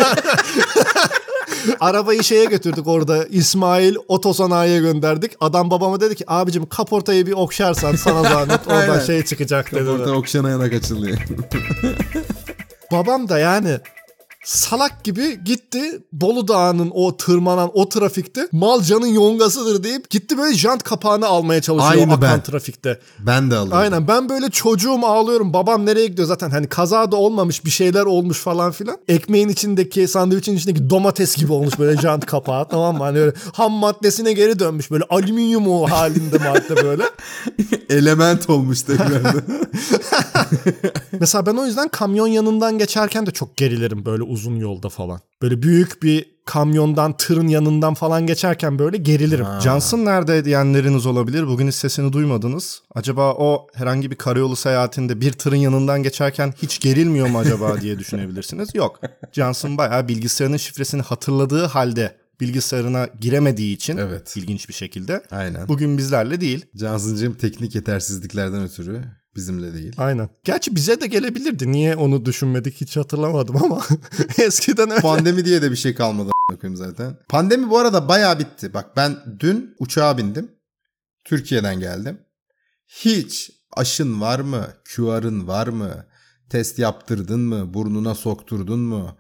[1.81, 5.33] Arabayı şeye götürdük orada İsmail otosanayiye gönderdik.
[5.41, 9.91] Adam babama dedi ki abicim kaportayı bir okşarsan sana zahmet oradan şey çıkacak dedi.
[9.91, 11.19] Orta okşanayarak açılıyor.
[12.93, 13.79] Babam da yani
[14.45, 20.83] salak gibi gitti Bolu Dağı'nın o tırmanan o trafikte malcanın yongasıdır deyip gitti böyle jant
[20.83, 22.43] kapağını almaya çalışıyor Aynı akan ben.
[22.43, 23.01] trafikte.
[23.19, 23.79] ben de alırım.
[23.79, 28.03] Aynen ben böyle çocuğum ağlıyorum babam nereye gidiyor zaten hani kaza da olmamış bir şeyler
[28.05, 28.99] olmuş falan filan.
[29.09, 33.73] Ekmeğin içindeki sandviçin içindeki domates gibi olmuş böyle jant kapağı tamam mı hani öyle ham
[33.73, 37.05] maddesine geri dönmüş böyle alüminyum o halinde madde böyle.
[37.91, 39.43] Element olmuş tekrardan.
[41.21, 45.21] Mesela ben o yüzden kamyon yanından geçerken de çok gerilirim böyle uzun yolda falan.
[45.43, 49.47] Böyle büyük bir kamyondan tırın yanından falan geçerken böyle gerilirim.
[49.63, 51.47] Johnson nerede diyenleriniz olabilir.
[51.47, 52.83] Bugün hiç sesini duymadınız.
[52.95, 57.99] Acaba o herhangi bir karayolu seyahatinde bir tırın yanından geçerken hiç gerilmiyor mu acaba diye
[57.99, 58.75] düşünebilirsiniz.
[58.75, 59.01] Yok.
[59.33, 64.37] Johnson bayağı bilgisayarının şifresini hatırladığı halde bilgisayarına giremediği için Evet.
[64.37, 65.23] ilginç bir şekilde.
[65.31, 65.69] Aynen.
[65.69, 66.67] Bugün bizlerle değil.
[66.75, 69.05] Johnson'cığım teknik yetersizliklerden ötürü
[69.37, 69.95] bizimle değil.
[69.99, 70.29] Aynen.
[70.45, 71.73] Gerçi bize de gelebilirdi.
[71.73, 73.83] Niye onu düşünmedik hiç hatırlamadım ama
[74.39, 75.01] eskiden öyle.
[75.01, 77.17] Pandemi diye de bir şey kalmadı koyayım zaten.
[77.29, 78.75] Pandemi bu arada bayağı bitti.
[78.75, 80.51] Bak ben dün uçağa bindim.
[81.25, 82.21] Türkiye'den geldim.
[82.89, 84.67] Hiç aşın var mı?
[84.97, 86.07] QR'ın var mı?
[86.51, 87.75] Test yaptırdın mı?
[87.75, 89.19] Burnuna sokturdun mu?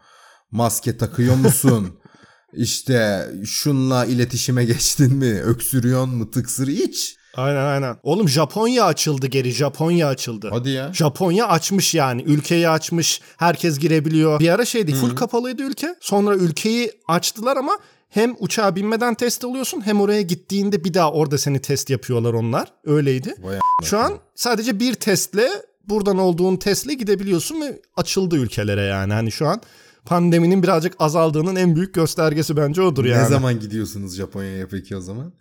[0.51, 2.01] Maske takıyor musun?
[2.53, 5.40] İşte şunla iletişime geçtin mi?
[5.42, 6.31] Öksürüyorsun mu?
[6.31, 7.16] Tıksır hiç.
[7.35, 7.97] Aynen aynen.
[8.03, 9.51] Oğlum Japonya açıldı geri.
[9.51, 10.49] Japonya açıldı.
[10.51, 10.93] Hadi ya.
[10.93, 12.23] Japonya açmış yani.
[12.23, 13.21] Ülkeyi açmış.
[13.37, 14.40] Herkes girebiliyor.
[14.40, 15.95] Bir ara şeydi full kapalıydı ülke.
[16.01, 21.38] Sonra ülkeyi açtılar ama hem uçağa binmeden test alıyorsun hem oraya gittiğinde bir daha orada
[21.38, 22.73] seni test yapıyorlar onlar.
[22.85, 23.35] Öyleydi.
[23.43, 25.49] Vay Şu an sadece bir testle
[25.88, 29.12] buradan olduğun testle gidebiliyorsun ve açıldı ülkelere yani.
[29.12, 29.61] Hani şu an
[30.05, 33.23] pandeminin birazcık azaldığının en büyük göstergesi bence odur yani.
[33.23, 35.33] Ne zaman gidiyorsunuz Japonya'ya peki o zaman?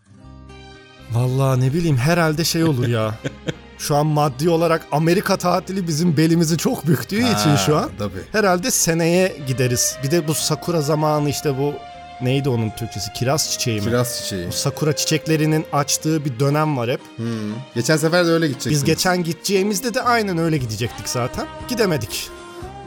[1.11, 3.15] Vallahi ne bileyim herhalde şey olur ya.
[3.77, 7.89] Şu an maddi olarak Amerika tatili bizim belimizi çok büktüğü için Ha, şu an.
[7.99, 8.19] Tabii.
[8.31, 9.97] Herhalde seneye gideriz.
[10.03, 11.73] Bir de bu sakura zamanı işte bu
[12.21, 13.13] neydi onun Türkçesi?
[13.13, 13.85] Kiraz çiçeği mi?
[13.85, 14.51] Kiraz çiçeği.
[14.51, 16.99] Sakura çiçeklerinin açtığı bir dönem var hep.
[17.15, 17.25] Hmm.
[17.75, 18.75] Geçen sefer de öyle gidecektiniz.
[18.75, 21.47] Biz geçen gideceğimizde de aynen öyle gidecektik zaten.
[21.67, 22.29] Gidemedik.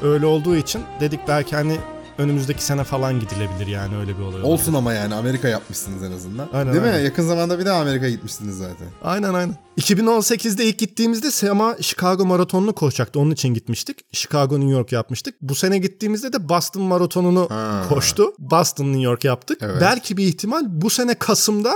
[0.02, 1.76] Öyle olduğu için dedik belki hani
[2.22, 4.28] önümüzdeki sene falan gidilebilir yani öyle bir olay.
[4.28, 4.42] olabilir.
[4.44, 6.48] Olsun ama yani Amerika yapmışsınız en azından.
[6.52, 6.90] Aynen, Değil mi?
[6.90, 7.04] aynen.
[7.04, 8.86] Yakın zamanda bir daha Amerika gitmiştiniz zaten.
[9.04, 9.56] Aynen aynen.
[9.78, 13.20] 2018'de ilk gittiğimizde Sema Chicago maratonunu koşacaktı.
[13.20, 14.14] Onun için gitmiştik.
[14.14, 15.34] Chicago New York yapmıştık.
[15.42, 17.84] Bu sene gittiğimizde de Boston maratonunu Ha.
[17.88, 18.32] koştu.
[18.38, 19.58] Boston New York yaptık.
[19.62, 19.76] Evet.
[19.80, 21.74] Belki bir ihtimal bu sene Kasım'da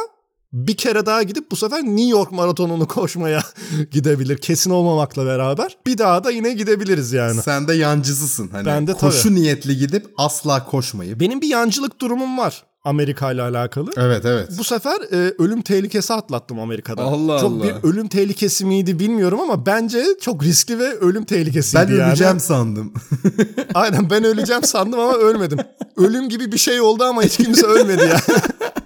[0.53, 3.43] bir kere daha gidip bu sefer New York maratonunu koşmaya
[3.91, 4.37] gidebilir.
[4.39, 5.77] Kesin olmamakla beraber.
[5.87, 7.43] Bir daha da yine gidebiliriz yani.
[7.43, 8.49] Sen de yancısısın.
[8.49, 11.21] Hani Ben de koşu niyetli gidip asla koşmayıp.
[11.21, 13.91] Benim bir yancılık durumum var Amerika ile alakalı.
[13.97, 14.49] Evet evet.
[14.59, 17.03] Bu sefer e, ölüm tehlikesi atlattım Amerika'da.
[17.03, 17.65] Allah çok Allah.
[17.65, 22.09] bir ölüm tehlikesi miydi bilmiyorum ama bence çok riskli ve ölüm tehlikesiydi Ben yani.
[22.09, 22.93] öleceğim sandım.
[23.75, 25.59] Aynen ben öleceğim sandım ama ölmedim.
[25.97, 28.41] Ölüm gibi bir şey oldu ama hiç kimse ölmedi yani.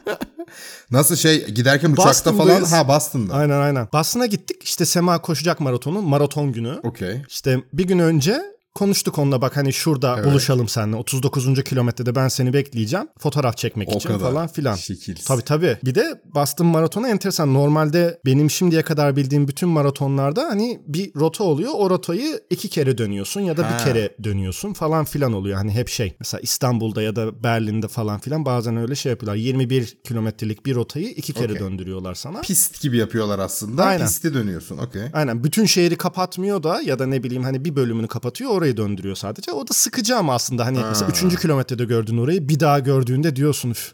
[0.91, 2.71] Nasıl şey giderken uçakta Boston'dayız.
[2.71, 2.85] falan?
[2.85, 3.35] Ha Boston'da.
[3.35, 3.89] aynen aynen.
[3.93, 6.81] Boston'a gittik işte Sema koşacak maratonu maraton günü.
[6.83, 7.23] Okey.
[7.29, 8.43] İşte bir gün önce
[8.75, 10.25] konuştuk onunla bak hani şurada Evet.
[10.27, 10.97] buluşalım seninle.
[10.97, 11.65] 39.
[11.65, 13.07] kilometrede ben seni bekleyeceğim.
[13.19, 14.21] Fotoğraf çekmek O için kadar.
[14.21, 14.75] falan filan.
[14.75, 15.17] Şekil.
[15.27, 15.79] Tabii tabii.
[15.85, 17.55] Bir de Boston Maratonu enteresan.
[17.55, 21.71] Normalde benim şimdiye kadar bildiğim bütün maratonlarda hani bir rota oluyor.
[21.75, 23.75] O rotayı iki kere dönüyorsun ya da Ha.
[23.79, 25.57] bir kere dönüyorsun falan filan oluyor.
[25.57, 26.17] Hani hep şey.
[26.21, 29.37] Mesela İstanbul'da ya da Berlin'de falan filan bazen öyle şey yapıyorlar.
[29.37, 31.61] 21 kilometrelik bir rotayı iki kere Okey.
[31.61, 32.41] döndürüyorlar sana.
[32.41, 33.85] Pist gibi yapıyorlar aslında.
[33.85, 34.07] Aynen.
[34.07, 34.79] Pisti dönüyorsun.
[34.79, 35.03] Okey.
[35.13, 39.17] Aynen bütün şehri kapatmıyor da ya da ne bileyim hani bir bölümünü kapatıyor orayı döndürüyor
[39.17, 39.53] sadece.
[39.53, 41.41] O da sıkıcı ama aslında hani mesela 3.
[41.41, 43.93] kilometrede gördüğün orayı bir daha gördüğünde diyorsun üf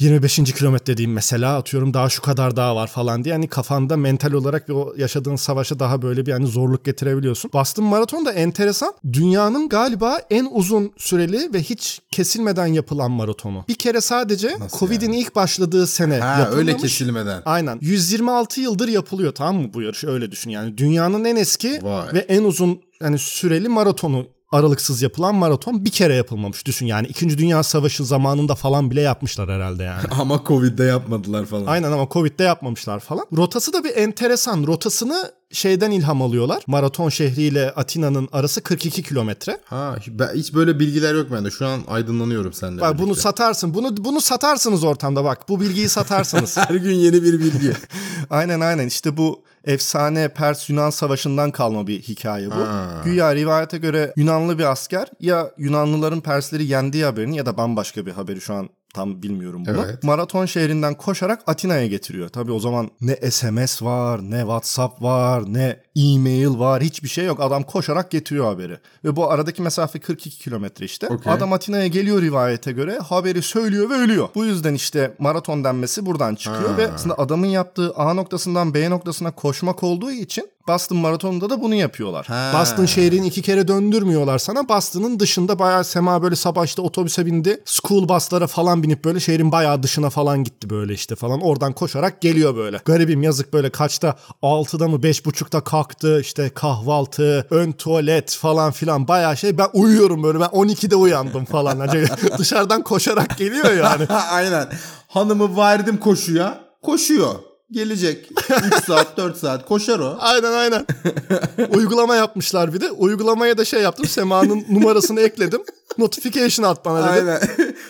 [0.00, 0.36] 25.
[0.36, 4.68] kilometre diyeyim mesela atıyorum daha şu kadar daha var falan diye hani kafanda mental olarak
[4.68, 7.50] bir o yaşadığın savaşa daha böyle bir hani zorluk getirebiliyorsun.
[7.54, 8.94] Boston Maraton da enteresan.
[9.12, 13.64] Dünyanın galiba en uzun süreli ve hiç kesilmeden yapılan maratonu.
[13.68, 17.42] Bir kere sadece Nasıl Covid'in ilk başladığı sene Ha öyle kesilmeden.
[17.44, 17.78] Aynen.
[17.80, 20.04] 126 yıldır yapılıyor tamam mı bu yarış?
[20.04, 20.78] Öyle düşün yani.
[20.78, 22.12] Dünyanın en eski Vay.
[22.14, 26.66] ve en uzun yani süreli maratonu aralıksız yapılan maraton bir kere yapılmamış.
[26.66, 27.38] Düşün yani 2.
[27.38, 30.02] Dünya Savaşı zamanında falan bile yapmışlar herhalde yani.
[30.20, 31.66] Ama Covid'de yapmadılar falan.
[31.66, 33.26] Aynen ama Covid'de yapmamışlar falan.
[33.36, 34.66] Rotası da bir enteresan.
[34.66, 36.62] Rotasını şeyden ilham alıyorlar.
[36.66, 39.58] Maraton şehriyle Atina'nın arası 42 kilometre.
[39.64, 41.50] Ha ben, hiç böyle bilgiler yok bende.
[41.50, 42.80] Şu an aydınlanıyorum seninle.
[42.80, 43.74] Bak bunu satarsın.
[43.74, 45.48] Bunu bunu satarsınız ortamda bak.
[45.48, 46.56] Bu bilgiyi satarsınız.
[46.68, 47.72] her gün yeni bir bilgi.
[48.30, 52.54] Aynen aynen işte bu efsane Pers-Yunan savaşından kalma bir hikaye bu.
[52.54, 53.02] Ha.
[53.04, 58.12] Güya rivayete göre Yunanlı bir asker ya Yunanlıların Persleri yendiği haberini ya da bambaşka bir
[58.12, 59.84] haberi şu an tam bilmiyorum bunu.
[59.84, 60.04] Evet.
[60.04, 62.28] Maraton şehrinden koşarak Atina'ya getiriyor.
[62.28, 67.40] Tabii o zaman ne SMS var, ne WhatsApp var, ne e-mail var, hiçbir şey yok.
[67.40, 68.78] Adam koşarak getiriyor haberi.
[69.04, 71.06] Ve bu aradaki mesafe 42 kilometre işte.
[71.08, 71.32] Okey.
[71.32, 74.28] Adam Atina'ya geliyor rivayete göre haberi söylüyor ve ölüyor.
[74.34, 76.76] Bu yüzden işte maraton denmesi buradan çıkıyor Ha.
[76.76, 81.74] ve aslında adamın yaptığı A noktasından B noktasına koşmak olduğu için Boston Maraton'da da bunu
[81.74, 82.26] yapıyorlar.
[82.26, 82.52] Ha.
[82.60, 84.68] Boston şehrini iki kere döndürmüyorlar sana.
[84.68, 87.62] Boston'ın dışında bayağı Sema böyle sabah işte otobüse bindi.
[87.64, 91.40] School buslara falan binip böyle şehrin bayağı dışına falan gitti böyle işte falan.
[91.40, 92.80] Oradan koşarak geliyor böyle.
[92.84, 99.36] Garibim yazık böyle kaçta 6'da mı 5.30'da kalktı işte kahvaltı, ön tuvalet falan filan bayağı
[99.36, 99.58] şey.
[99.58, 101.80] Ben uyuyorum böyle ben 12'de uyandım falan.
[101.80, 102.04] Hani
[102.38, 104.06] dışarıdan koşarak geliyor yani.
[104.30, 104.68] Aynen.
[105.08, 106.60] Hanımı verdim koşuya.
[106.82, 107.49] Koşuyor.
[107.72, 108.30] Gelecek.
[108.78, 110.16] 3 saat 4 saat koşar o.
[110.20, 110.86] Aynen aynen.
[111.70, 112.90] Uygulama yapmışlar bir de.
[112.90, 114.06] Uygulamaya da şey yaptım.
[114.06, 115.62] Sema'nın numarasını ekledim.
[115.98, 117.28] Notification at bana dedim.
[117.28, 117.40] Aynen.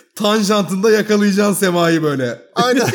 [0.14, 2.42] Tanjantında yakalayacaksın Sema'yı böyle.
[2.54, 2.86] Aynen.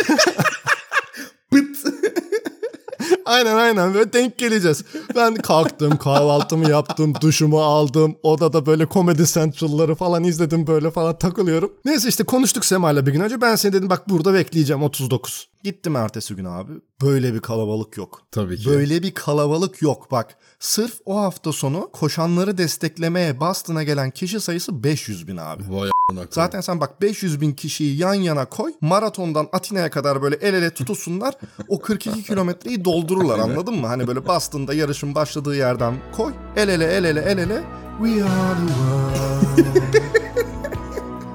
[3.25, 4.83] Aynen aynen böyle denk geleceğiz.
[5.15, 8.15] Ben kalktım kahvaltımı yaptım duşumu aldım.
[8.23, 11.73] Odada böyle Comedy Central'ları falan izledim böyle falan takılıyorum.
[11.85, 13.41] Neyse işte konuştuk Sema'yla bir gün önce.
[13.41, 15.47] Ben seni dedim bak burada bekleyeceğim 39.
[15.63, 16.71] Gittim ertesi gün abi.
[17.01, 18.21] Böyle bir kalabalık yok.
[18.31, 18.69] Tabii ki.
[18.69, 20.37] Böyle bir kalabalık yok bak.
[20.59, 25.63] Sırf o hafta sonu koşanları desteklemeye Boston'a gelen kişi sayısı 500 bin abi.
[25.69, 25.89] Vay
[26.31, 28.73] Zaten sen bak 500 bin kişiyi yan yana koy.
[28.81, 31.33] Maratondan Atina'ya kadar böyle el ele tutulsunlar.
[31.67, 33.87] o 42 kilometreyi doldururlar anladın mı?
[33.87, 36.33] Hani böyle Boston'da yarışın başladığı yerden koy.
[36.55, 37.63] El ele el ele el ele.
[38.03, 40.15] We are the world.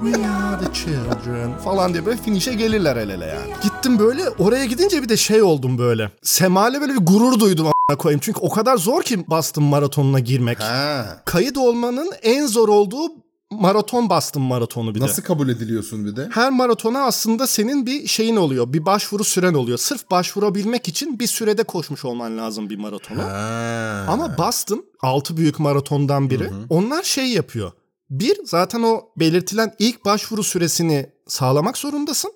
[0.03, 3.53] We are the children falan diye böyle finish'e gelirler el ele yani.
[3.63, 6.11] Gittim böyle oraya gidince bir de şey oldum böyle.
[6.23, 8.19] Sema'yla böyle bir gurur duydum a**ına koyayım.
[8.23, 10.59] Çünkü o kadar zor ki Boston maratonuna girmek.
[10.59, 11.21] Ha.
[11.25, 13.11] Kayıt olmanın en zor olduğu
[13.51, 15.03] maraton Boston maratonu bir de.
[15.03, 16.29] Nasıl kabul ediliyorsun bir de?
[16.31, 18.73] Her maratona aslında senin bir şeyin oluyor.
[18.73, 19.77] Bir başvuru süren oluyor.
[19.77, 23.21] Sırf başvurabilmek için bir sürede koşmuş olman lazım bir maratonu.
[23.21, 24.05] Ha.
[24.09, 26.49] Ama Boston 6 büyük maratondan biri.
[26.69, 27.71] Onlar şey yapıyor.
[28.11, 32.31] Bir, zaten o belirtilen ilk başvuru süresini sağlamak zorundasın.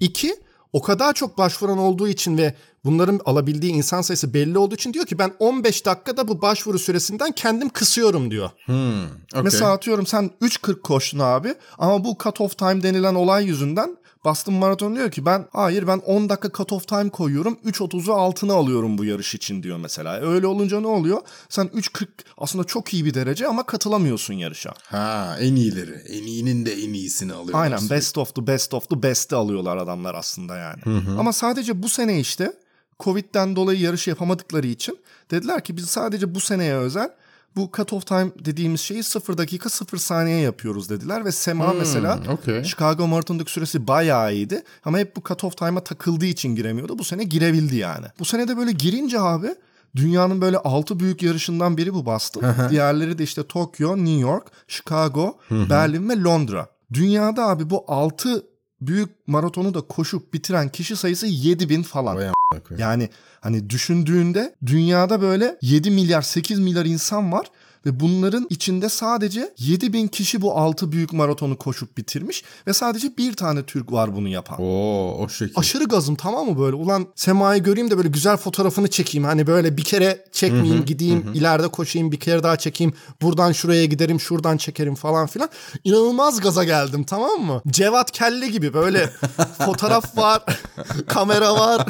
[0.00, 0.36] İki,
[0.72, 2.54] o kadar çok başvuran olduğu için ve
[2.84, 7.32] bunların alabildiği insan sayısı belli olduğu için diyor ki ben 15 dakikada bu başvuru süresinden
[7.32, 8.50] kendim kısıyorum diyor.
[8.66, 9.42] Hmm, okey.
[9.42, 14.54] Mesela atıyorum sen 3.40 koştun abi ama bu cut off time denilen olay yüzünden Boston
[14.54, 18.98] Marathon diyor ki ben hayır ben 10 dakika cut off time koyuyorum 3.30'u altına alıyorum
[18.98, 20.20] bu yarış için diyor mesela.
[20.20, 21.20] Öyle olunca ne oluyor?
[21.48, 22.06] Sen 3.40
[22.38, 24.74] aslında çok iyi bir derece ama katılamıyorsun yarışa.
[24.84, 25.94] Ha en iyileri.
[26.08, 27.62] En iyinin de en iyisini alıyorlar.
[27.64, 30.82] Aynen best of the best of the best'i alıyorlar adamlar aslında yani.
[31.18, 32.52] Ama sadece bu sene işte
[33.00, 34.98] Covid'den dolayı yarışı yapamadıkları için
[35.30, 37.10] dediler ki biz sadece bu seneye özel
[37.56, 42.20] bu cut off time dediğimiz şeyi 0 dakika 0 saniye yapıyoruz dediler ve Sema mesela
[42.32, 42.64] okey.
[42.64, 46.98] Chicago Marathon'daki süresi bayağı iyiydi ama hep bu cut off time'a takıldığı için giremiyordu.
[46.98, 48.06] Bu sene girebildi yani.
[48.18, 49.48] Bu sene de böyle girince abi
[49.96, 52.44] dünyanın böyle 6 büyük yarışından biri bu Boston.
[52.70, 56.66] Diğerleri de işte Tokyo, New York, Chicago, Berlin ve Londra.
[56.92, 58.46] Dünyada abi bu 6
[58.86, 62.14] büyük maratonu da koşup bitiren kişi sayısı 7000 falan.
[62.14, 62.34] Koyayım.
[62.78, 63.08] Yani
[63.40, 67.46] hani düşündüğünde dünyada böyle 7 milyar 8 milyar insan var
[67.86, 73.34] ve bunların içinde sadece 7000 kişi bu 6 büyük maratonu koşup bitirmiş ve sadece bir
[73.36, 74.60] tane Türk var bunu yapan.
[74.60, 75.52] Oo o şekil.
[75.56, 76.76] Aşırı gazım tamam mı böyle?
[76.76, 79.24] Ulan Sema'yı göreyim de böyle güzel fotoğrafını çekeyim.
[79.24, 82.92] Hani böyle bir kere çekmeyeyim gideyim ileride koşayım bir kere daha çekeyim.
[83.22, 85.48] Buradan şuraya giderim şuradan çekerim falan filan.
[85.84, 87.62] İnanılmaz gaza geldim tamam mı?
[87.68, 89.10] Cevat Kelle gibi böyle
[89.58, 90.42] fotoğraf var,
[91.06, 91.86] kamera var,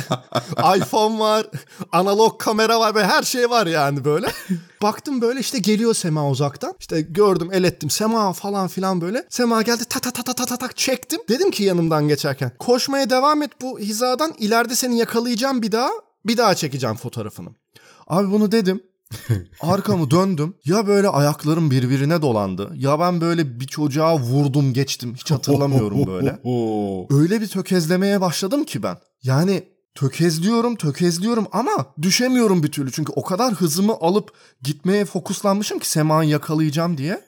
[0.77, 1.47] iPhone var,
[1.93, 4.27] analog kamera var böyle her şey var yani böyle.
[4.83, 6.75] Baktım böyle işte geliyor Sema uzaktan.
[6.81, 9.27] İşte gördüm el ettim Sema falan filan böyle.
[9.29, 11.21] Sema geldi ta ta ta ta ta ta tak çektim.
[11.29, 15.91] Dedim ki yanımdan geçerken koşmaya devam et bu hizadan ileride seni yakalayacağım bir daha
[16.27, 17.49] bir daha çekeceğim fotoğrafını.
[18.07, 18.83] Abi bunu dedim.
[19.61, 20.55] Arkamı döndüm.
[20.65, 22.73] Ya böyle ayaklarım birbirine dolandı.
[22.75, 25.15] Ya ben böyle bir çocuğa vurdum geçtim.
[25.15, 26.31] Hiç hatırlamıyorum böyle.
[27.21, 28.97] Öyle bir tökezlemeye başladım ki ben.
[29.23, 32.93] Yani tökezliyorum tökezliyorum ama düşemiyorum bir türlü.
[32.93, 34.33] Çünkü o kadar hızımı alıp
[34.63, 37.25] gitmeye fokuslanmışım ki Sema'yı yakalayacağım diye.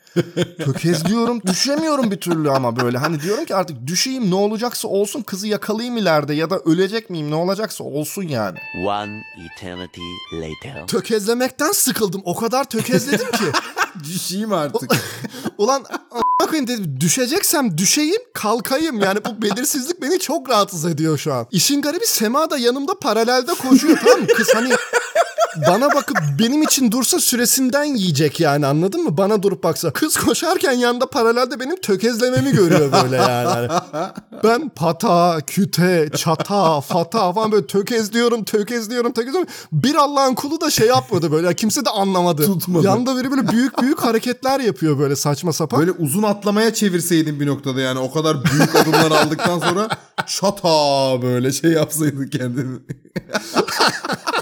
[0.65, 2.99] Tökezliyorum düşemiyorum bir türlü ama böyle.
[2.99, 7.31] Hani diyorum ki artık düşeyim ne olacaksa olsun kızı yakalayayım ileride ya da ölecek miyim
[7.31, 8.59] ne olacaksa olsun yani.
[8.87, 10.01] One eternity
[10.33, 10.87] later.
[10.87, 12.23] Tökezlemekten sıkıldım.
[12.25, 13.45] O kadar tökezledim ki.
[14.05, 14.91] Düşeyim artık.
[15.59, 15.85] Ulan
[16.47, 19.01] koyayım dedim düşeceksem düşeyim kalkayım.
[19.01, 21.47] Yani bu belirsizlik beni çok rahatsız ediyor şu an.
[21.51, 24.27] İşin garibi Sema da yanımda paralelde koşuyor tamam mı?
[24.27, 24.75] Kız hani
[25.69, 29.17] bana bakıp benim için dursa süresinden yiyecek yani anladın mı?
[29.17, 29.91] Bana durup baksa.
[29.93, 33.49] Kız koşarken yanında paralelde benim tökezlememi görüyor böyle yani.
[33.49, 33.69] Hani
[34.45, 39.49] ben pata, küte, çata, fata falan böyle tökezliyorum, tökezliyorum, tökezliyorum.
[39.73, 41.55] Bir Allah'ın kulu da şey yapmadı böyle.
[41.55, 42.47] Kimse de anlamadı.
[42.47, 42.87] Tutmadı.
[42.87, 45.81] Yanında biri böyle büyük büyük hareketler yapıyor böyle saçma sapan.
[45.81, 49.89] Böyle uzun atlamaya çevirseydin bir noktada yani o kadar büyük adımlar aldıktan sonra
[50.27, 52.79] çata böyle şey yapsaydın kendini.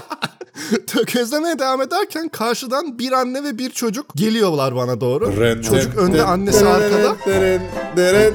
[0.87, 5.35] tökezlemeye devam ederken karşıdan bir anne ve bir çocuk geliyorlar bana doğru.
[5.61, 7.15] Çocuk önde annesi arkada.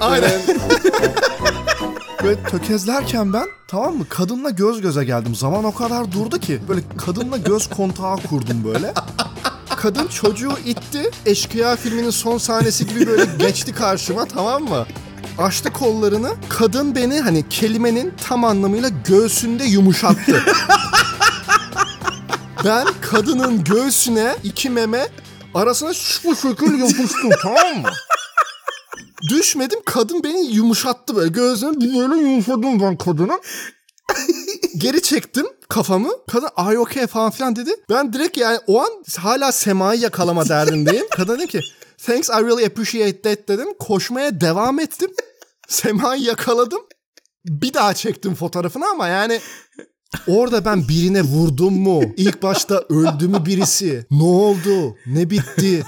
[0.00, 0.30] Aynen.
[2.24, 5.34] Böyle tökezlerken ben tamam mı kadınla göz göze geldim.
[5.34, 8.94] Zaman o kadar durdu ki böyle kadınla göz kontağı kurdum böyle.
[9.76, 11.10] Kadın çocuğu itti.
[11.26, 14.86] Eşkıya filminin son sahnesi gibi böyle geçti karşıma tamam mı?
[15.38, 16.30] Açtı kollarını.
[16.48, 20.42] Kadın beni hani kelimenin tam anlamıyla göğsünde yumuşattı.
[22.64, 25.08] Ben kadının göğsüne iki meme
[25.54, 27.90] arasına şu şekil yapıştım tamam mı?
[29.28, 33.40] Düşmedim kadın beni yumuşattı böyle gözüne böyle yumuşadım ben kadının.
[34.78, 36.10] Geri çektim kafamı.
[36.32, 37.70] Kadın ay okay falan filan dedi.
[37.90, 41.06] Ben direkt yani o an hala semayı yakalama derdindeyim.
[41.10, 41.60] Kadın dedi ki
[42.06, 43.68] thanks I really appreciate that dedim.
[43.78, 45.10] Koşmaya devam ettim.
[45.68, 46.80] Semayı yakaladım.
[47.44, 49.40] Bir daha çektim fotoğrafını ama yani
[50.26, 52.02] Orada ben birine vurdum mu?
[52.16, 54.06] İlk başta öldü mü birisi?
[54.10, 54.96] Ne oldu?
[55.06, 55.82] Ne bitti?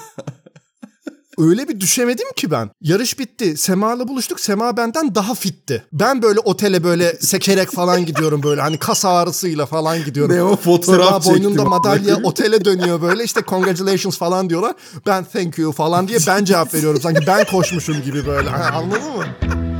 [1.38, 2.70] Öyle bir düşemedim ki ben.
[2.80, 3.56] Yarış bitti.
[3.56, 4.40] Sema'la buluştuk.
[4.40, 5.84] Sema benden daha fitti.
[5.92, 8.60] Ben böyle otele böyle sekerek falan gidiyorum böyle.
[8.60, 10.36] Hani kas ağrısıyla falan gidiyorum.
[10.36, 13.24] Ne o fotoğraf Sema boynunda madalya otele dönüyor böyle.
[13.24, 14.74] İşte congratulations falan diyorlar.
[15.06, 17.00] Ben thank you falan diye ben cevap veriyorum.
[17.00, 18.48] Sanki ben koşmuşum gibi böyle.
[18.48, 19.71] Ha, anladın mı?